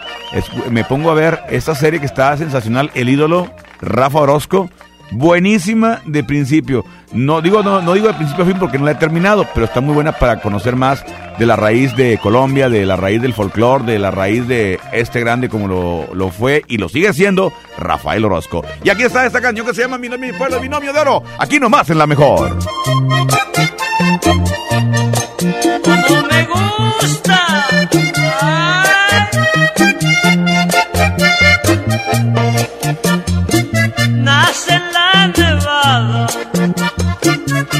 me 0.69 0.83
pongo 0.83 1.11
a 1.11 1.13
ver 1.13 1.39
esta 1.49 1.75
serie 1.75 1.99
que 1.99 2.05
está 2.05 2.35
sensacional, 2.37 2.91
El 2.93 3.09
ídolo, 3.09 3.51
Rafa 3.81 4.19
Orozco. 4.19 4.69
Buenísima 5.11 6.01
de 6.05 6.23
principio. 6.23 6.85
No 7.13 7.41
digo, 7.41 7.63
no, 7.63 7.81
no 7.81 7.93
digo 7.93 8.07
de 8.07 8.13
principio 8.13 8.43
a 8.43 8.47
fin 8.47 8.57
porque 8.59 8.77
no 8.77 8.85
la 8.85 8.91
he 8.91 8.95
terminado, 8.95 9.47
pero 9.53 9.65
está 9.65 9.81
muy 9.81 9.93
buena 9.93 10.11
para 10.13 10.41
conocer 10.41 10.75
más 10.75 11.03
de 11.37 11.45
la 11.45 11.55
raíz 11.55 11.95
de 11.95 12.17
Colombia, 12.17 12.69
de 12.69 12.85
la 12.85 12.95
raíz 12.95 13.21
del 13.21 13.33
folclore, 13.33 13.83
de 13.85 13.99
la 13.99 14.11
raíz 14.11 14.47
de 14.47 14.79
este 14.91 15.19
grande 15.19 15.49
como 15.49 15.67
lo, 15.67 16.13
lo 16.13 16.29
fue 16.31 16.63
y 16.67 16.77
lo 16.77 16.89
sigue 16.89 17.13
siendo 17.13 17.53
Rafael 17.77 18.25
Orozco. 18.25 18.63
Y 18.83 18.89
aquí 18.89 19.03
está 19.03 19.25
esta 19.25 19.41
canción 19.41 19.65
que 19.65 19.73
se 19.73 19.81
llama 19.81 19.97
Mi 19.97 20.09
mi 20.09 20.31
pueblo, 20.31 20.61
mi 20.61 20.69
nombre 20.69 20.91
de 20.93 20.99
oro. 20.99 21.23
Aquí 21.37 21.59
nomás 21.59 21.89
en 21.89 21.97
la 21.97 22.07
mejor. 22.07 22.57
como 25.83 26.21
me 26.27 26.43
gusta. 26.45 27.65
Nace 34.11 34.84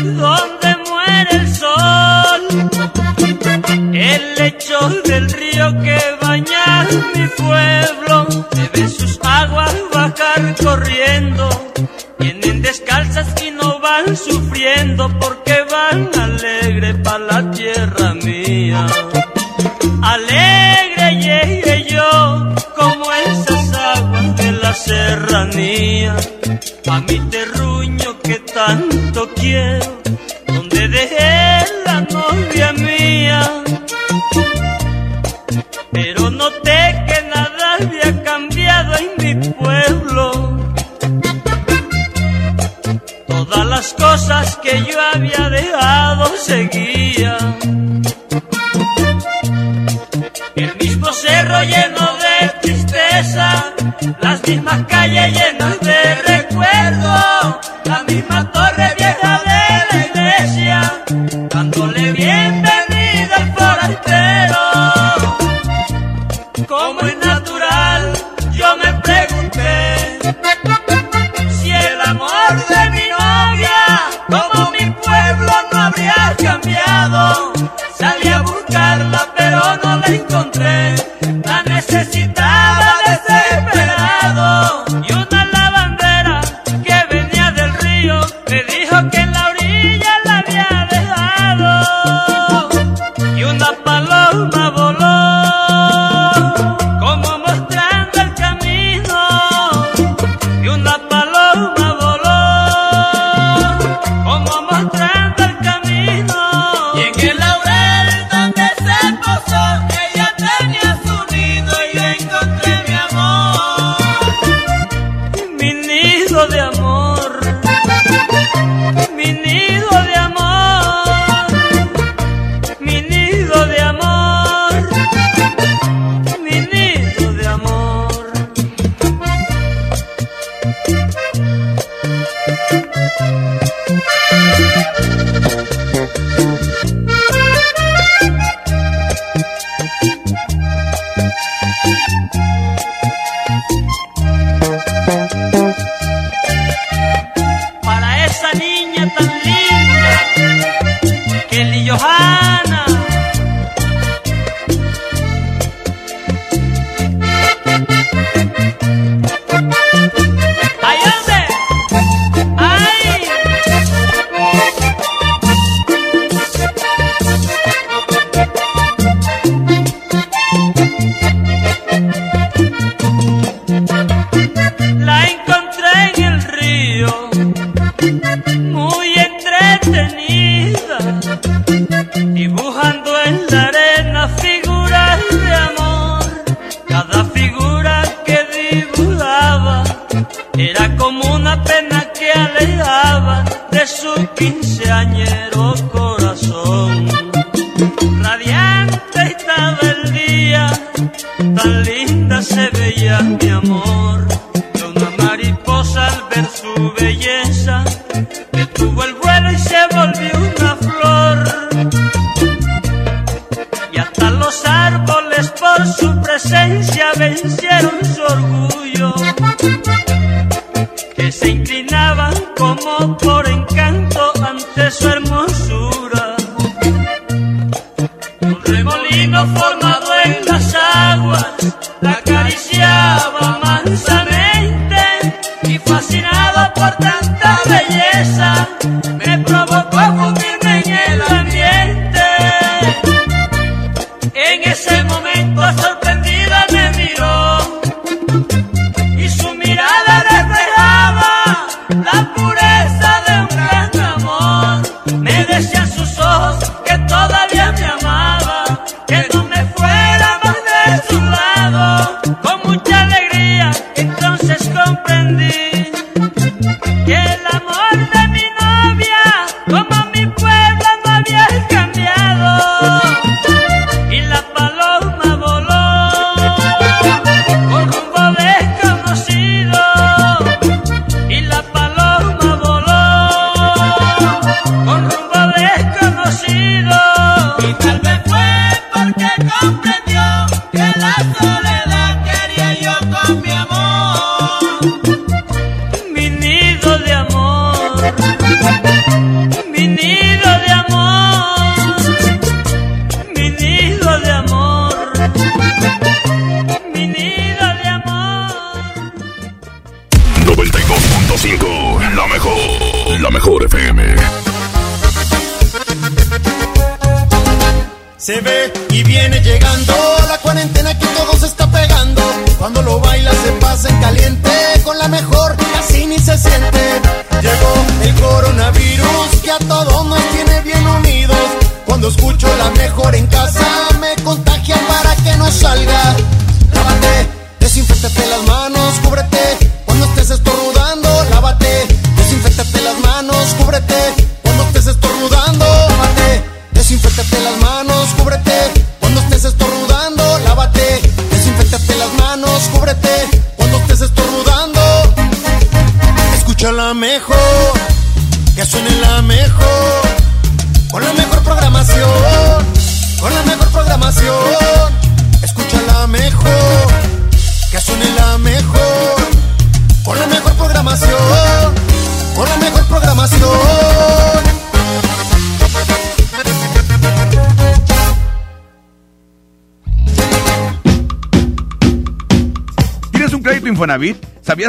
donde 0.04 0.70
muere 0.90 1.32
el 1.32 1.56
sol. 1.56 2.42
El 3.94 4.36
lecho 4.36 4.80
del 5.06 5.30
río 5.30 5.66
que 5.82 6.00
baña 6.22 6.88
mi 7.16 7.28
pueblo, 7.28 8.28
debe 8.52 8.88
sus 8.90 9.20
aguas 9.24 9.74
bajar 9.94 10.56
corriendo. 10.64 11.50
Vienen 12.20 12.62
descalzas 12.62 13.28
y 13.46 13.52
no 13.52 13.80
van 13.80 14.16
sufriendo 14.16 15.10
porque 15.20 15.56
van 15.72 16.10
alegre 16.20 16.96
pa' 16.96 17.20
la 17.20 17.52
tierra 17.52 18.14
mía. 18.14 18.86
Alegre 20.02 21.08
llegué 21.26 21.86
yo 21.90 22.10
como 22.78 22.95
serranía. 24.76 26.16
A 26.88 27.00
mi 27.02 27.20
terruño 27.30 28.20
que 28.22 28.36
tanto 28.54 29.30
quiero, 29.36 30.02
donde 30.48 30.88
dejé 30.88 31.66
la 31.86 32.02
novia 32.02 32.74
mía. 32.74 33.64
Pero 35.92 36.30
noté 36.30 37.04
que 37.08 37.20
nada 37.34 37.78
había 37.80 38.24
cambiado 38.24 38.92
en 38.98 39.10
mi 39.18 39.50
pueblo. 39.50 40.58
Todas 43.28 43.66
las 43.66 43.94
cosas 43.94 44.58
que 44.58 44.84
yo 44.84 45.00
había 45.14 45.50
dejado 45.50 46.32
seguían. 46.38 47.15
Las 54.22 54.48
mismas 54.48 54.86
calles 54.88 55.34
llenas 55.34 55.80
de 55.80 56.16
recuerdo, 56.28 57.60
la 57.86 58.04
misma 58.08 58.52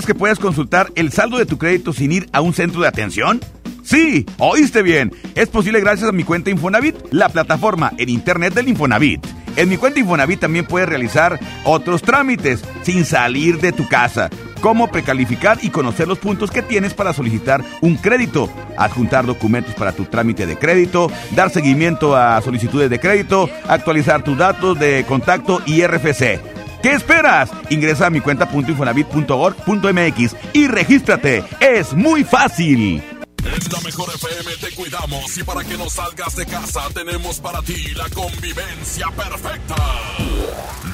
que 0.07 0.14
puedes 0.14 0.38
consultar 0.38 0.90
el 0.94 1.12
saldo 1.12 1.36
de 1.36 1.46
tu 1.46 1.59
crédito 1.59 1.92
sin 1.92 2.12
ir 2.12 2.28
a 2.32 2.40
un 2.40 2.54
centro 2.54 2.80
de 2.80 2.88
atención? 2.88 3.40
Sí, 3.82 4.24
oíste 4.38 4.82
bien. 4.82 5.12
Es 5.34 5.48
posible 5.48 5.80
gracias 5.80 6.09
a 6.09 6.12
mi 6.12 6.24
cuenta 6.24 6.50
Infonavit, 6.50 6.96
la 7.11 7.28
plataforma 7.28 7.92
en 7.98 8.09
internet 8.09 8.54
del 8.54 8.68
Infonavit. 8.68 9.24
En 9.57 9.68
mi 9.68 9.76
cuenta 9.76 10.00
Infonavit 10.00 10.40
también 10.40 10.64
puedes 10.64 10.88
realizar 10.88 11.38
otros 11.64 12.02
trámites 12.02 12.64
sin 12.82 13.04
salir 13.04 13.61
de 13.61 13.72
tu 13.72 13.88
casa, 13.88 14.30
como 14.61 14.88
precalificar 14.88 15.59
y 15.62 15.70
conocer 15.70 16.09
los 16.09 16.18
puntos 16.18 16.50
que 16.50 16.62
tienes 16.62 16.94
para 16.94 17.12
solicitar 17.12 17.64
un 17.80 17.96
crédito, 17.96 18.50
adjuntar 18.76 19.26
documentos 19.26 19.74
para 19.74 19.92
tu 19.92 20.04
trámite 20.04 20.46
de 20.46 20.57
crédito, 20.57 21.11
dar 21.34 21.50
seguimiento 21.50 22.16
a 22.16 22.40
solicitudes 22.42 22.90
de 22.90 23.00
crédito, 23.00 23.48
actualizar 23.68 24.22
tus 24.22 24.36
datos 24.36 24.78
de 24.78 25.04
contacto 25.07 25.62
y 25.66 25.82
RFC. 25.86 26.55
¿Qué 26.82 26.92
esperas? 26.92 27.50
Ingresa 27.70 28.06
a 28.06 28.10
mi 28.10 28.20
cuenta.infonavit.org.mx 28.20 30.36
y 30.52 30.68
regístrate. 30.68 31.44
Es 31.60 31.92
muy 31.92 32.22
fácil. 32.24 33.02
En 33.46 33.72
la 33.72 33.80
mejor 33.80 34.08
FM 34.14 34.50
te 34.60 34.70
cuidamos 34.74 35.38
y 35.38 35.44
para 35.44 35.62
que 35.62 35.78
no 35.78 35.88
salgas 35.88 36.34
de 36.36 36.44
casa 36.46 36.82
tenemos 36.92 37.38
para 37.40 37.62
ti 37.62 37.94
la 37.94 38.08
convivencia 38.10 39.06
perfecta. 39.16 39.76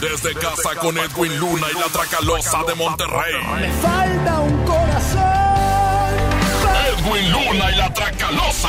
Desde 0.00 0.34
casa 0.34 0.74
con 0.80 0.96
Edwin 0.98 1.38
Luna 1.38 1.66
y 1.74 1.78
la 1.78 1.86
Tracalosa 1.86 2.62
de 2.66 2.74
Monterrey. 2.74 3.70
falta 3.80 4.40
un 4.40 4.64
corazón. 4.64 5.22
Edwin 6.98 7.32
Luna 7.32 7.70
y 7.70 7.76
la 7.76 7.94
Tracalosa. 7.94 8.68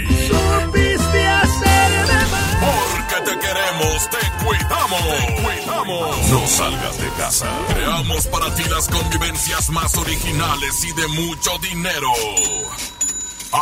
Te 4.09 4.17
cuidamos. 4.43 5.01
Te 5.01 5.41
cuidamos. 5.43 6.29
No 6.29 6.47
salgas 6.47 6.97
de 6.99 7.09
casa. 7.17 7.47
Creamos 7.73 8.27
para 8.27 8.53
ti 8.55 8.63
las 8.69 8.87
convivencias 8.87 9.69
más 9.69 9.95
originales 9.97 10.83
y 10.83 10.93
de 10.93 11.07
mucho 11.09 11.51
dinero. 11.61 12.09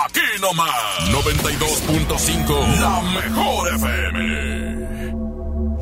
Aquí 0.06 0.22
nomás, 0.42 0.70
92.5, 1.10 2.80
la 2.80 3.02
mejor 3.02 3.74
FM. 3.76 5.14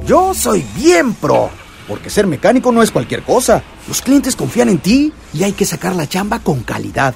Yo 0.05 0.33
soy 0.33 0.65
bien 0.75 1.13
pro. 1.13 1.49
porque 1.87 2.09
ser 2.09 2.27
mecánico 2.27 2.71
no 2.71 2.81
es 2.81 2.91
cualquier 2.91 3.23
cosa. 3.23 3.63
Los 3.87 4.01
clientes 4.01 4.35
confían 4.35 4.69
en 4.69 4.79
ti 4.79 5.13
y 5.33 5.43
hay 5.43 5.53
que 5.53 5.65
sacar 5.65 5.95
la 5.95 6.07
chamba 6.07 6.39
con 6.39 6.63
calidad. 6.63 7.15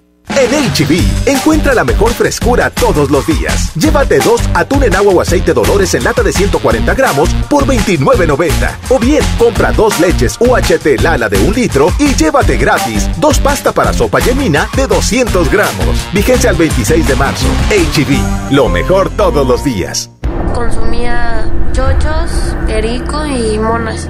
En 0.29 0.49
HB, 0.49 1.27
encuentra 1.27 1.73
la 1.73 1.83
mejor 1.83 2.13
frescura 2.13 2.69
todos 2.69 3.11
los 3.11 3.27
días. 3.27 3.73
Llévate 3.75 4.19
dos 4.19 4.41
atún 4.53 4.83
en 4.83 4.95
agua 4.95 5.13
o 5.13 5.21
aceite 5.21 5.53
Dolores 5.53 5.93
en 5.93 6.03
lata 6.03 6.23
de 6.23 6.31
140 6.31 6.93
gramos 6.95 7.29
por 7.49 7.65
$29.90. 7.65 8.77
O 8.89 8.99
bien, 8.99 9.23
compra 9.37 9.71
dos 9.71 9.99
leches 9.99 10.37
UHT 10.39 11.01
Lala 11.01 11.29
de 11.29 11.37
un 11.37 11.53
litro 11.53 11.91
y 11.99 12.15
llévate 12.15 12.57
gratis 12.57 13.09
dos 13.17 13.39
pasta 13.39 13.71
para 13.71 13.93
sopa 13.93 14.19
yemina 14.19 14.69
de 14.75 14.87
200 14.87 15.51
gramos. 15.51 16.13
Vigencia 16.13 16.49
al 16.49 16.55
26 16.55 17.07
de 17.07 17.15
marzo. 17.15 17.47
HB, 17.69 18.53
lo 18.53 18.69
mejor 18.69 19.09
todos 19.11 19.47
los 19.47 19.63
días. 19.63 20.09
Consumía 20.53 21.45
chochos, 21.73 22.55
perico 22.67 23.25
y 23.25 23.57
monas. 23.59 24.09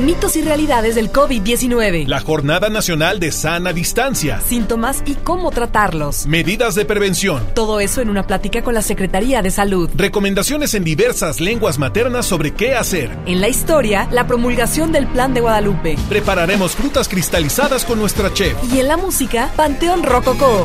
Mitos 0.00 0.34
y 0.36 0.42
realidades 0.42 0.94
del 0.94 1.12
COVID-19. 1.12 2.06
La 2.06 2.20
Jornada 2.20 2.70
Nacional 2.70 3.20
de 3.20 3.30
Sana 3.32 3.74
Distancia. 3.74 4.40
Síntomas 4.40 5.02
y 5.04 5.14
cómo 5.14 5.50
tratarlos. 5.50 6.26
Medidas 6.26 6.74
de 6.74 6.86
prevención. 6.86 7.46
Todo 7.54 7.80
eso 7.80 8.00
en 8.00 8.08
una 8.08 8.26
plática 8.26 8.62
con 8.62 8.72
la 8.72 8.80
Secretaría 8.80 9.42
de 9.42 9.50
Salud. 9.50 9.90
Recomendaciones 9.94 10.72
en 10.72 10.84
diversas 10.84 11.38
lenguas 11.38 11.78
maternas 11.78 12.24
sobre 12.24 12.52
qué 12.54 12.74
hacer. 12.74 13.10
En 13.26 13.42
la 13.42 13.48
historia, 13.48 14.08
la 14.10 14.26
promulgación 14.26 14.90
del 14.90 15.06
Plan 15.06 15.34
de 15.34 15.42
Guadalupe. 15.42 15.98
Prepararemos 16.08 16.74
frutas 16.74 17.06
cristalizadas 17.06 17.84
con 17.84 17.98
nuestra 17.98 18.32
chef. 18.32 18.54
Y 18.72 18.80
en 18.80 18.88
la 18.88 18.96
música, 18.96 19.52
Panteón 19.54 20.02
Rococó. 20.02 20.64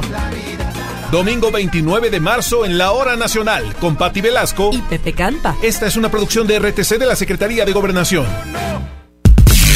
Domingo 1.12 1.52
29 1.52 2.10
de 2.10 2.20
marzo 2.22 2.66
en 2.66 2.78
la 2.78 2.94
Hora 2.94 3.18
Nacional 3.18 3.76
con 3.82 3.98
Patti 3.98 4.22
Velasco 4.22 4.70
y 4.72 4.78
Pepe 4.78 5.12
Campa. 5.12 5.58
Esta 5.62 5.88
es 5.88 5.98
una 5.98 6.10
producción 6.10 6.48
de 6.48 6.58
RTC 6.58 6.98
de 6.98 7.06
la 7.06 7.18
Secretaría 7.18 7.66
de 7.66 7.74
Gobernación. 7.74 8.26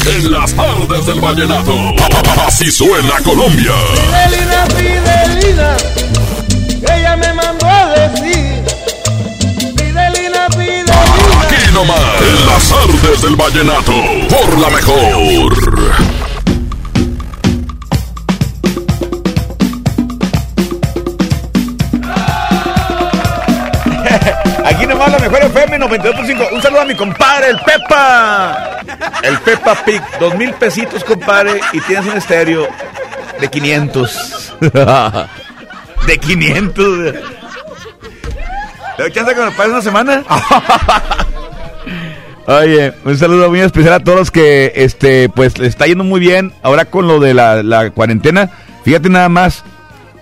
En 0.06 0.32
las 0.32 0.54
tardes 0.54 1.06
del 1.06 1.20
vallenato. 1.20 1.72
Así 2.46 2.70
suena 2.70 3.20
Colombia. 3.22 3.72
Fidelina, 3.94 4.66
Fidelina, 4.74 5.76
ella 6.94 7.16
me 7.16 7.34
mandó 7.34 7.66
a 7.66 7.86
decir. 7.88 8.64
Fidelina, 9.76 10.46
Fidelina. 10.52 11.02
Aquí 11.42 11.72
nomás. 11.72 11.98
En 12.20 12.46
las 12.46 12.68
tardes 12.68 13.22
del 13.22 13.36
vallenato. 13.36 13.92
Por 14.28 14.58
la 14.58 14.70
mejor. 14.70 16.19
Aquí 24.80 24.86
nomás 24.86 25.12
la 25.12 25.18
mejor 25.18 25.42
FM 25.42 25.78
92.5. 25.78 26.52
Un 26.52 26.62
saludo 26.62 26.80
a 26.80 26.84
mi 26.86 26.94
compadre, 26.94 27.50
el 27.50 27.58
Pepa. 27.58 28.80
El 29.22 29.38
Pepa 29.40 29.74
Pig. 29.84 30.00
Dos 30.18 30.34
mil 30.36 30.54
pesitos, 30.54 31.04
compadre. 31.04 31.60
Y 31.74 31.80
tienes 31.82 32.06
un 32.06 32.16
estéreo 32.16 32.66
de 33.38 33.48
500. 33.48 34.54
De 36.06 36.18
500. 36.18 37.14
¿Te 38.96 39.12
chance 39.12 39.34
que 39.34 39.40
me 39.42 39.50
pagues 39.50 39.72
una 39.72 39.82
semana? 39.82 40.24
Oye, 42.46 42.94
un 43.04 43.18
saludo 43.18 43.50
muy 43.50 43.60
especial 43.60 43.92
a 43.92 44.00
todos 44.00 44.18
los 44.18 44.30
que, 44.30 44.72
este, 44.76 45.28
pues, 45.28 45.58
les 45.58 45.68
está 45.68 45.88
yendo 45.88 46.04
muy 46.04 46.20
bien 46.20 46.54
ahora 46.62 46.86
con 46.86 47.06
lo 47.06 47.20
de 47.20 47.34
la, 47.34 47.62
la 47.62 47.90
cuarentena. 47.90 48.50
Fíjate 48.82 49.10
nada 49.10 49.28
más, 49.28 49.62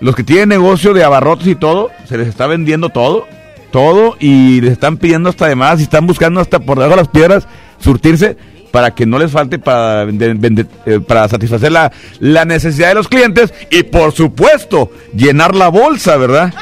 los 0.01 0.17
que 0.17 0.25
tienen 0.25 0.49
negocio 0.49 0.93
de 0.93 1.05
abarrotes 1.05 1.47
y 1.47 1.55
todo, 1.55 1.91
se 2.09 2.17
les 2.17 2.27
está 2.27 2.45
vendiendo 2.45 2.89
todo, 2.89 3.25
todo, 3.71 4.15
y 4.19 4.61
les 4.61 4.73
están 4.73 4.97
pidiendo 4.97 5.29
hasta 5.29 5.45
además, 5.45 5.79
y 5.79 5.83
están 5.83 6.07
buscando 6.07 6.41
hasta 6.41 6.59
por 6.59 6.77
debajo 6.77 6.95
de 6.95 7.01
las 7.01 7.07
piedras 7.07 7.47
surtirse 7.79 8.37
para 8.71 8.91
que 8.91 9.05
no 9.05 9.17
les 9.17 9.31
falte 9.31 9.57
para, 9.57 10.07
eh, 10.09 10.99
para 11.07 11.27
satisfacer 11.27 11.71
la, 11.71 11.91
la 12.19 12.45
necesidad 12.45 12.89
de 12.89 12.95
los 12.95 13.07
clientes 13.07 13.53
y, 13.71 13.83
por 13.83 14.11
supuesto, 14.11 14.91
llenar 15.13 15.55
la 15.55 15.69
bolsa, 15.69 16.17
¿verdad? 16.17 16.53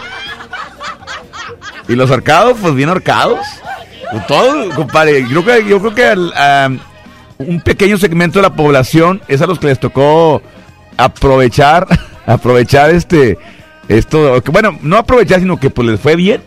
Y 1.87 1.95
los 1.95 2.11
arcados, 2.11 2.57
pues 2.61 2.75
bien 2.75 2.89
arcados. 2.89 3.39
Todo, 4.27 4.69
compadre. 4.73 5.25
Yo 5.29 5.43
creo 5.43 5.57
que, 5.57 5.69
yo 5.69 5.81
creo 5.81 5.95
que 5.95 6.31
a 6.35 6.69
un 7.39 7.61
pequeño 7.61 7.97
segmento 7.97 8.39
de 8.39 8.43
la 8.43 8.55
población 8.55 9.21
es 9.27 9.41
a 9.41 9.47
los 9.47 9.59
que 9.59 9.67
les 9.67 9.79
tocó 9.79 10.41
aprovechar, 10.97 11.87
aprovechar 12.25 12.89
este, 12.91 13.37
esto, 13.87 14.41
bueno, 14.51 14.77
no 14.81 14.97
aprovechar, 14.97 15.39
sino 15.39 15.59
que 15.59 15.69
pues 15.69 15.87
les 15.87 15.99
fue 15.99 16.15
bien, 16.15 16.41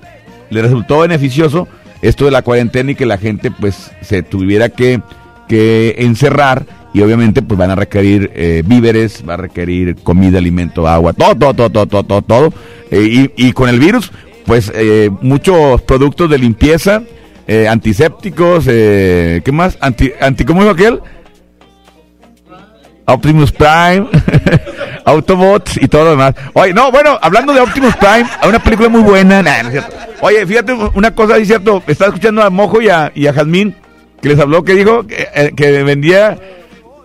les 0.51 0.63
resultó 0.63 1.01
beneficioso 1.01 1.69
esto 2.03 2.25
de 2.25 2.31
la 2.31 2.43
cuarentena 2.43 2.93
y 2.93 2.95
que 2.95 3.07
la 3.07 3.19
gente 3.19 3.51
pues 3.51 3.91
se 4.01 4.23
tuviera 4.23 4.69
que, 4.69 5.01
que 5.49 5.97
encerrar 5.99 6.65
y 6.93 7.03
obviamente 7.03 7.43
pues 7.43 7.59
van 7.59 7.71
a 7.71 7.75
requerir 7.75 8.31
eh, 8.35 8.63
víveres, 8.65 9.23
va 9.29 9.35
a 9.35 9.37
requerir 9.37 9.97
comida, 9.97 10.39
alimento, 10.39 10.89
agua, 10.89 11.13
todo, 11.13 11.35
todo, 11.37 11.55
todo, 11.55 11.71
todo, 11.71 11.87
todo, 11.87 12.03
todo, 12.05 12.23
todo. 12.23 12.55
Eh, 12.91 13.31
y, 13.37 13.49
y 13.49 13.53
con 13.53 13.69
el 13.69 13.79
virus 13.79 14.11
pues 14.51 14.73
eh, 14.75 15.11
muchos 15.21 15.81
productos 15.83 16.29
de 16.29 16.37
limpieza, 16.37 17.03
eh, 17.47 17.69
antisépticos, 17.69 18.65
eh, 18.69 19.43
¿qué 19.45 19.53
más? 19.53 19.79
Anti, 19.81 20.11
anti, 20.21 20.45
¿Cómo 20.45 20.63
dijo 20.63 20.73
aquel? 20.73 21.01
Optimus 23.07 23.53
Prime, 23.53 24.09
Autobots 25.05 25.79
y 25.81 25.89
todo 25.89 26.05
lo 26.05 26.11
demás. 26.11 26.35
Oye, 26.55 26.73
no, 26.73 26.91
bueno, 26.91 27.19
hablando 27.21 27.53
de 27.53 27.61
Optimus 27.61 27.97
Prime, 27.97 28.27
hay 28.41 28.49
una 28.49 28.59
película 28.59 28.89
muy 28.89 29.03
buena. 29.03 29.43
Oye, 30.21 30.47
fíjate 30.47 30.73
una 30.73 31.15
cosa, 31.15 31.37
es 31.39 31.49
cierto, 31.49 31.83
estaba 31.87 32.09
escuchando 32.09 32.43
a 32.43 32.51
Mojo 32.51 32.81
y 32.81 32.89
a, 32.89 33.13
y 33.15 33.27
a 33.27 33.33
Jazmín, 33.33 33.75
que 34.21 34.29
les 34.29 34.39
habló, 34.39 34.65
que 34.65 34.75
dijo 34.75 35.07
que, 35.07 35.29
eh, 35.35 35.83
vendía 35.83 36.39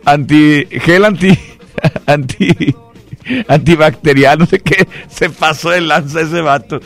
anti, 0.05 0.65
gel 0.69 1.05
anti, 1.05 1.37
anti, 2.05 2.75
antibacterial, 3.47 4.39
no 4.39 4.45
sé 4.45 4.59
qué, 4.59 4.87
se 5.09 5.29
pasó 5.29 5.69
de 5.69 5.81
lanza 5.81 6.21
ese 6.21 6.41
vato. 6.41 6.79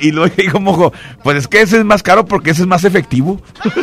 Y 0.00 0.12
luego 0.12 0.34
dijo 0.36 0.60
Mojo, 0.60 0.92
pues 1.22 1.38
es 1.38 1.48
que 1.48 1.62
ese 1.62 1.78
es 1.78 1.84
más 1.84 2.02
caro 2.02 2.26
porque 2.26 2.50
ese 2.50 2.62
es 2.62 2.68
más 2.68 2.84
efectivo. 2.84 3.40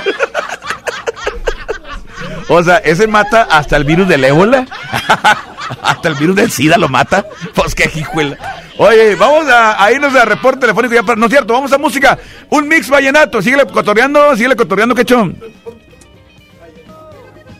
O 2.49 2.63
sea, 2.63 2.78
ese 2.78 3.07
mata 3.07 3.43
hasta 3.43 3.76
el 3.76 3.84
virus 3.84 4.07
del 4.07 4.24
ébola. 4.24 4.65
hasta 5.82 6.09
el 6.09 6.15
virus 6.15 6.36
del 6.36 6.51
SIDA 6.51 6.78
lo 6.78 6.89
mata. 6.89 7.26
Pues 7.53 7.76
qué 7.76 7.89
hijuela. 7.95 8.38
Oye, 8.78 9.15
vamos 9.15 9.47
a, 9.49 9.84
a 9.84 9.91
irnos 9.91 10.15
a 10.15 10.26
reporte 10.26 10.61
telefónico 10.61 10.93
ya 10.93 11.03
para. 11.03 11.20
No 11.20 11.26
es 11.26 11.32
cierto, 11.32 11.53
vamos 11.53 11.72
a 11.74 11.78
música. 11.78 12.18
Un 12.49 12.68
mix 12.68 12.89
vallenato. 12.89 13.41
Síguele 13.41 13.65
cotorreando, 13.65 14.36
síguele 14.36 14.55
cotorreando, 14.55 14.95
quechón. 14.95 15.38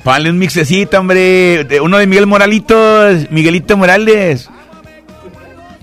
Ponle 0.04 0.30
un 0.30 0.38
mixecito, 0.38 1.00
hombre. 1.00 1.66
de 1.66 1.82
uno 1.82 1.98
de 1.98 2.08
Miguel 2.08 2.28
Moralitos. 2.28 3.30
Miguelito 3.30 3.76
Morales. 3.76 4.50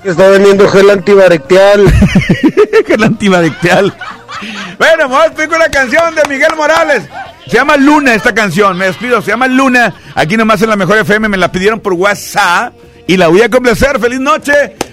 Está 0.03 0.29
vendiendo 0.29 0.69
gel 0.69 0.91
antibacterial. 0.91 1.93
gel 2.87 3.03
antibacterial. 3.03 3.95
Bueno, 4.79 5.09
vamos 5.09 5.39
a 5.39 5.49
con 5.49 5.59
la 5.59 5.69
canción 5.69 6.15
de 6.15 6.23
Miguel 6.29 6.55
Morales. 6.57 7.03
Se 7.47 7.57
llama 7.57 7.77
Luna 7.77 8.15
esta 8.15 8.35
canción, 8.35 8.77
me 8.77 8.87
despido, 8.87 9.21
se 9.21 9.31
llama 9.31 9.47
Luna. 9.47 9.95
Aquí 10.15 10.37
nomás 10.37 10.63
en 10.63 10.71
la 10.71 10.77
mejor 10.77 10.99
FM 10.99 11.29
me 11.29 11.37
la 11.37 11.53
pidieron 11.53 11.81
por 11.81 11.93
WhatsApp 11.93 12.73
y 13.07 13.17
la 13.17 13.29
voy 13.29 13.43
a 13.43 13.51
complacer. 13.51 14.01
Feliz 14.01 14.21
noche 14.21 14.53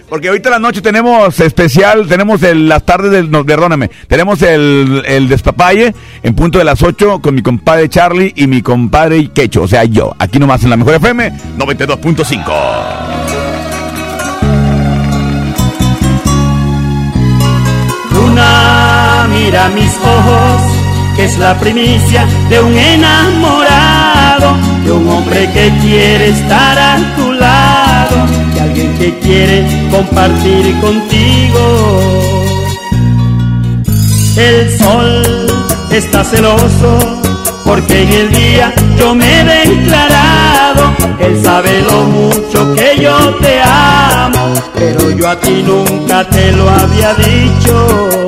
Porque 0.09 0.27
ahorita 0.27 0.49
la 0.49 0.59
noche 0.59 0.81
tenemos 0.81 1.39
especial, 1.39 2.07
tenemos 2.07 2.41
las 2.41 2.85
tardes 2.85 3.11
del, 3.11 3.31
no, 3.31 3.45
perdóname, 3.45 3.89
tenemos 4.07 4.41
el, 4.41 5.03
el 5.05 5.29
despapalle 5.29 5.95
en 6.21 6.35
punto 6.35 6.57
de 6.57 6.65
las 6.65 6.83
8 6.83 7.21
con 7.21 7.33
mi 7.33 7.41
compadre 7.41 7.87
Charlie 7.87 8.33
y 8.35 8.47
mi 8.47 8.61
compadre 8.61 9.29
Quecho, 9.29 9.61
o 9.61 9.67
sea 9.69 9.85
yo, 9.85 10.13
aquí 10.19 10.37
nomás 10.37 10.63
en 10.63 10.71
la 10.71 10.75
mejor 10.75 10.95
FM 10.95 11.31
92.5. 11.57 13.20
mira 19.31 19.69
mis 19.69 19.93
ojos, 19.97 20.61
que 21.15 21.25
es 21.25 21.37
la 21.37 21.57
primicia 21.59 22.25
de 22.49 22.59
un 22.59 22.77
enamorado, 22.77 24.55
de 24.83 24.91
un 24.91 25.07
hombre 25.07 25.49
que 25.53 25.71
quiere 25.81 26.29
estar 26.29 26.77
a 26.77 26.97
tu 27.15 27.31
lado, 27.31 28.27
de 28.53 28.61
alguien 28.61 28.97
que 28.97 29.17
quiere 29.19 29.65
compartir 29.91 30.79
contigo. 30.79 31.99
El 34.37 34.77
sol 34.77 35.47
está 35.91 36.23
celoso 36.23 37.21
porque 37.65 38.03
en 38.03 38.09
el 38.13 38.31
día 38.31 38.73
yo 38.97 39.13
me 39.13 39.41
he 39.41 39.43
declarado, 39.43 40.93
él 41.19 41.41
sabe 41.43 41.81
lo 41.81 42.03
mucho 42.03 42.73
que 42.75 43.01
yo 43.01 43.35
te 43.35 43.61
amo, 43.61 44.53
pero 44.73 45.11
yo 45.11 45.29
a 45.29 45.35
ti 45.39 45.63
nunca 45.65 46.27
te 46.29 46.51
lo 46.53 46.69
había 46.69 47.13
dicho. 47.13 48.21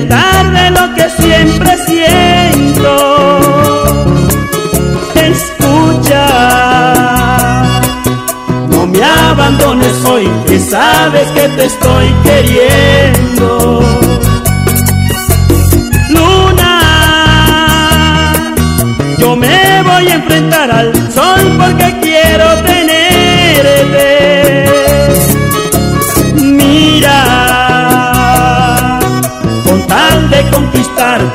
Decirte 0.00 0.06
tarde 0.06 0.70
lo 0.70 0.94
que 0.94 1.10
siempre 1.22 1.76
siento. 1.86 2.92
Escucha, 5.14 6.26
no 8.68 8.86
me 8.86 9.02
abandones 9.02 10.04
hoy, 10.04 10.30
que 10.46 10.58
sabes 10.58 11.26
que 11.28 11.48
te 11.48 11.64
estoy 11.64 12.14
queriendo. 12.24 13.09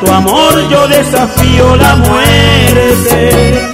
Tu 0.05 0.11
amor, 0.11 0.69
yo 0.69 0.87
desafío 0.87 1.75
la 1.75 1.95
muerte. 1.95 3.73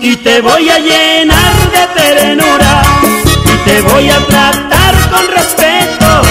Y 0.00 0.16
te 0.16 0.40
voy 0.40 0.68
a 0.68 0.78
llenar 0.78 1.54
de 1.72 2.00
ternura, 2.00 2.82
y 3.44 3.68
te 3.68 3.80
voy 3.82 4.10
a 4.10 4.18
tratar 4.26 4.94
con 5.10 5.28
respeto. 5.28 6.22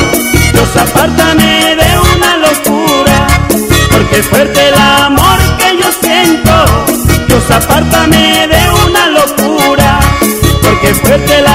Dios, 0.53 0.75
apártame 0.75 1.75
de 1.75 1.89
una 2.15 2.37
locura, 2.37 3.27
porque 3.91 4.19
es 4.19 4.27
fuerte 4.27 4.67
el 4.67 4.75
amor 4.75 5.39
que 5.57 5.77
yo 5.81 5.89
siento. 6.01 6.65
Dios, 7.27 7.51
apártame 7.51 8.47
de 8.47 8.63
una 8.87 9.07
locura, 9.07 9.99
porque 10.61 10.89
es 10.89 10.99
fuerte 11.01 11.37
el 11.37 11.47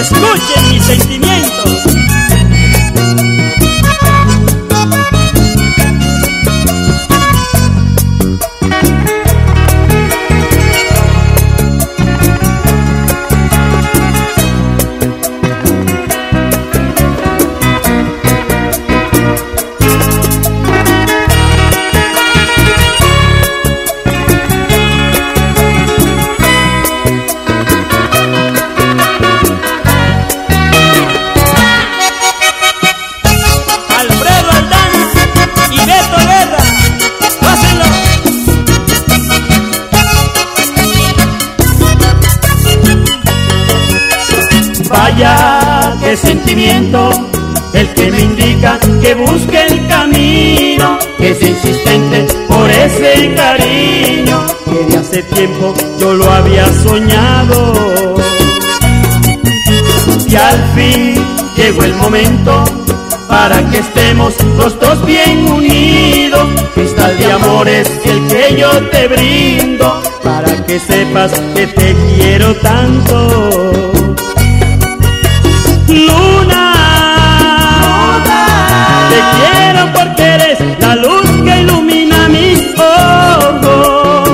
escuchen 0.00 0.68
mis 0.70 0.84
sentimientos. 0.84 1.77
Sentimiento, 46.16 47.10
el 47.74 47.86
que 47.94 48.10
me 48.10 48.20
indica 48.20 48.80
que 49.00 49.14
busque 49.14 49.66
el 49.66 49.86
camino, 49.86 50.98
que 51.18 51.30
es 51.30 51.42
insistente 51.42 52.26
por 52.48 52.68
ese 52.70 53.34
cariño, 53.34 54.46
que 54.64 54.90
de 54.90 54.98
hace 54.98 55.22
tiempo 55.22 55.74
yo 56.00 56.14
lo 56.14 56.30
había 56.32 56.66
soñado. 56.82 58.14
Y 60.28 60.34
al 60.34 60.64
fin 60.74 61.14
llegó 61.56 61.84
el 61.84 61.94
momento 61.94 62.64
para 63.28 63.62
que 63.70 63.78
estemos 63.78 64.34
los 64.56 64.80
dos 64.80 65.04
bien 65.04 65.46
unidos. 65.46 66.48
Cristal 66.74 67.16
de 67.18 67.32
amor 67.32 67.68
es 67.68 67.88
el 68.04 68.26
que 68.28 68.56
yo 68.58 68.70
te 68.88 69.08
brindo, 69.08 70.02
para 70.24 70.64
que 70.64 70.80
sepas 70.80 71.32
que 71.54 71.66
te 71.66 71.94
quiero 72.16 72.54
tanto. 72.56 73.97
Luna, 75.88 76.74
te 79.10 79.18
quiero 79.36 79.92
porque 79.94 80.22
eres 80.22 80.58
la 80.80 80.94
luz 80.96 81.26
que 81.44 81.60
ilumina 81.60 82.28
mis 82.28 82.58
ojos. 82.78 84.28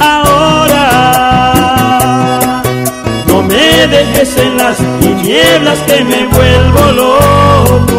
Ahora 0.00 0.86
no 3.28 3.42
me 3.42 3.86
dejes 3.86 4.36
en 4.36 4.56
las 4.58 4.76
tinieblas 5.00 5.78
que 5.86 6.04
me 6.04 6.26
vuelvo 6.26 6.92
loco. 6.92 7.91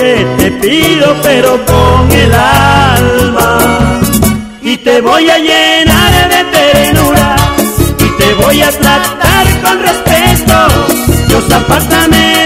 Que 0.00 0.26
te 0.38 0.50
pido, 0.62 1.14
pero 1.22 1.62
con 1.66 2.10
el 2.10 2.32
alma. 2.34 4.00
Y 4.62 4.76
te 4.78 5.00
voy 5.02 5.28
a 5.28 5.38
llenar 5.38 6.12
de 6.34 6.44
ternura 6.56 7.36
y 7.98 8.22
te 8.22 8.34
voy 8.34 8.62
a 8.62 8.70
tratar 8.70 9.46
con 9.62 9.82
respeto. 9.82 10.56
Dios, 11.28 11.52
apártame 11.52 12.39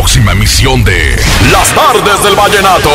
próxima 0.00 0.32
emisión 0.32 0.82
de 0.82 1.14
Las 1.52 1.74
Tardes 1.74 2.22
del 2.22 2.34
Vallenato. 2.34 2.88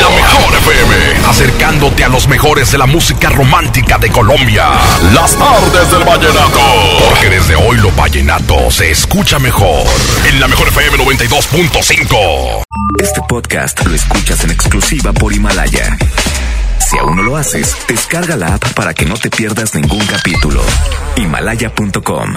La 0.00 0.08
mejor 0.08 0.54
FM, 0.54 1.26
acercándote 1.28 2.04
a 2.04 2.08
los 2.08 2.28
mejores 2.28 2.70
de 2.70 2.78
la 2.78 2.86
música 2.86 3.28
romántica 3.28 3.98
de 3.98 4.08
Colombia. 4.08 4.68
Las 5.12 5.34
Tardes 5.34 5.90
del 5.90 6.04
Vallenato. 6.04 6.60
Porque 7.08 7.28
desde 7.28 7.56
hoy 7.56 7.78
lo 7.78 7.90
vallenato 7.90 8.70
se 8.70 8.88
escucha 8.88 9.40
mejor. 9.40 9.84
En 10.28 10.38
la 10.38 10.46
mejor 10.46 10.68
FM 10.68 10.96
92.5. 10.98 12.62
Este 13.02 13.20
podcast 13.28 13.84
lo 13.84 13.92
escuchas 13.92 14.44
en 14.44 14.52
exclusiva 14.52 15.12
por 15.12 15.32
Himalaya. 15.32 15.98
Si 16.78 16.96
aún 16.98 17.16
no 17.16 17.24
lo 17.24 17.36
haces, 17.36 17.76
descarga 17.88 18.36
la 18.36 18.54
app 18.54 18.64
para 18.74 18.94
que 18.94 19.06
no 19.06 19.16
te 19.16 19.28
pierdas 19.28 19.74
ningún 19.74 20.06
capítulo. 20.06 20.62
Himalaya.com 21.16 22.34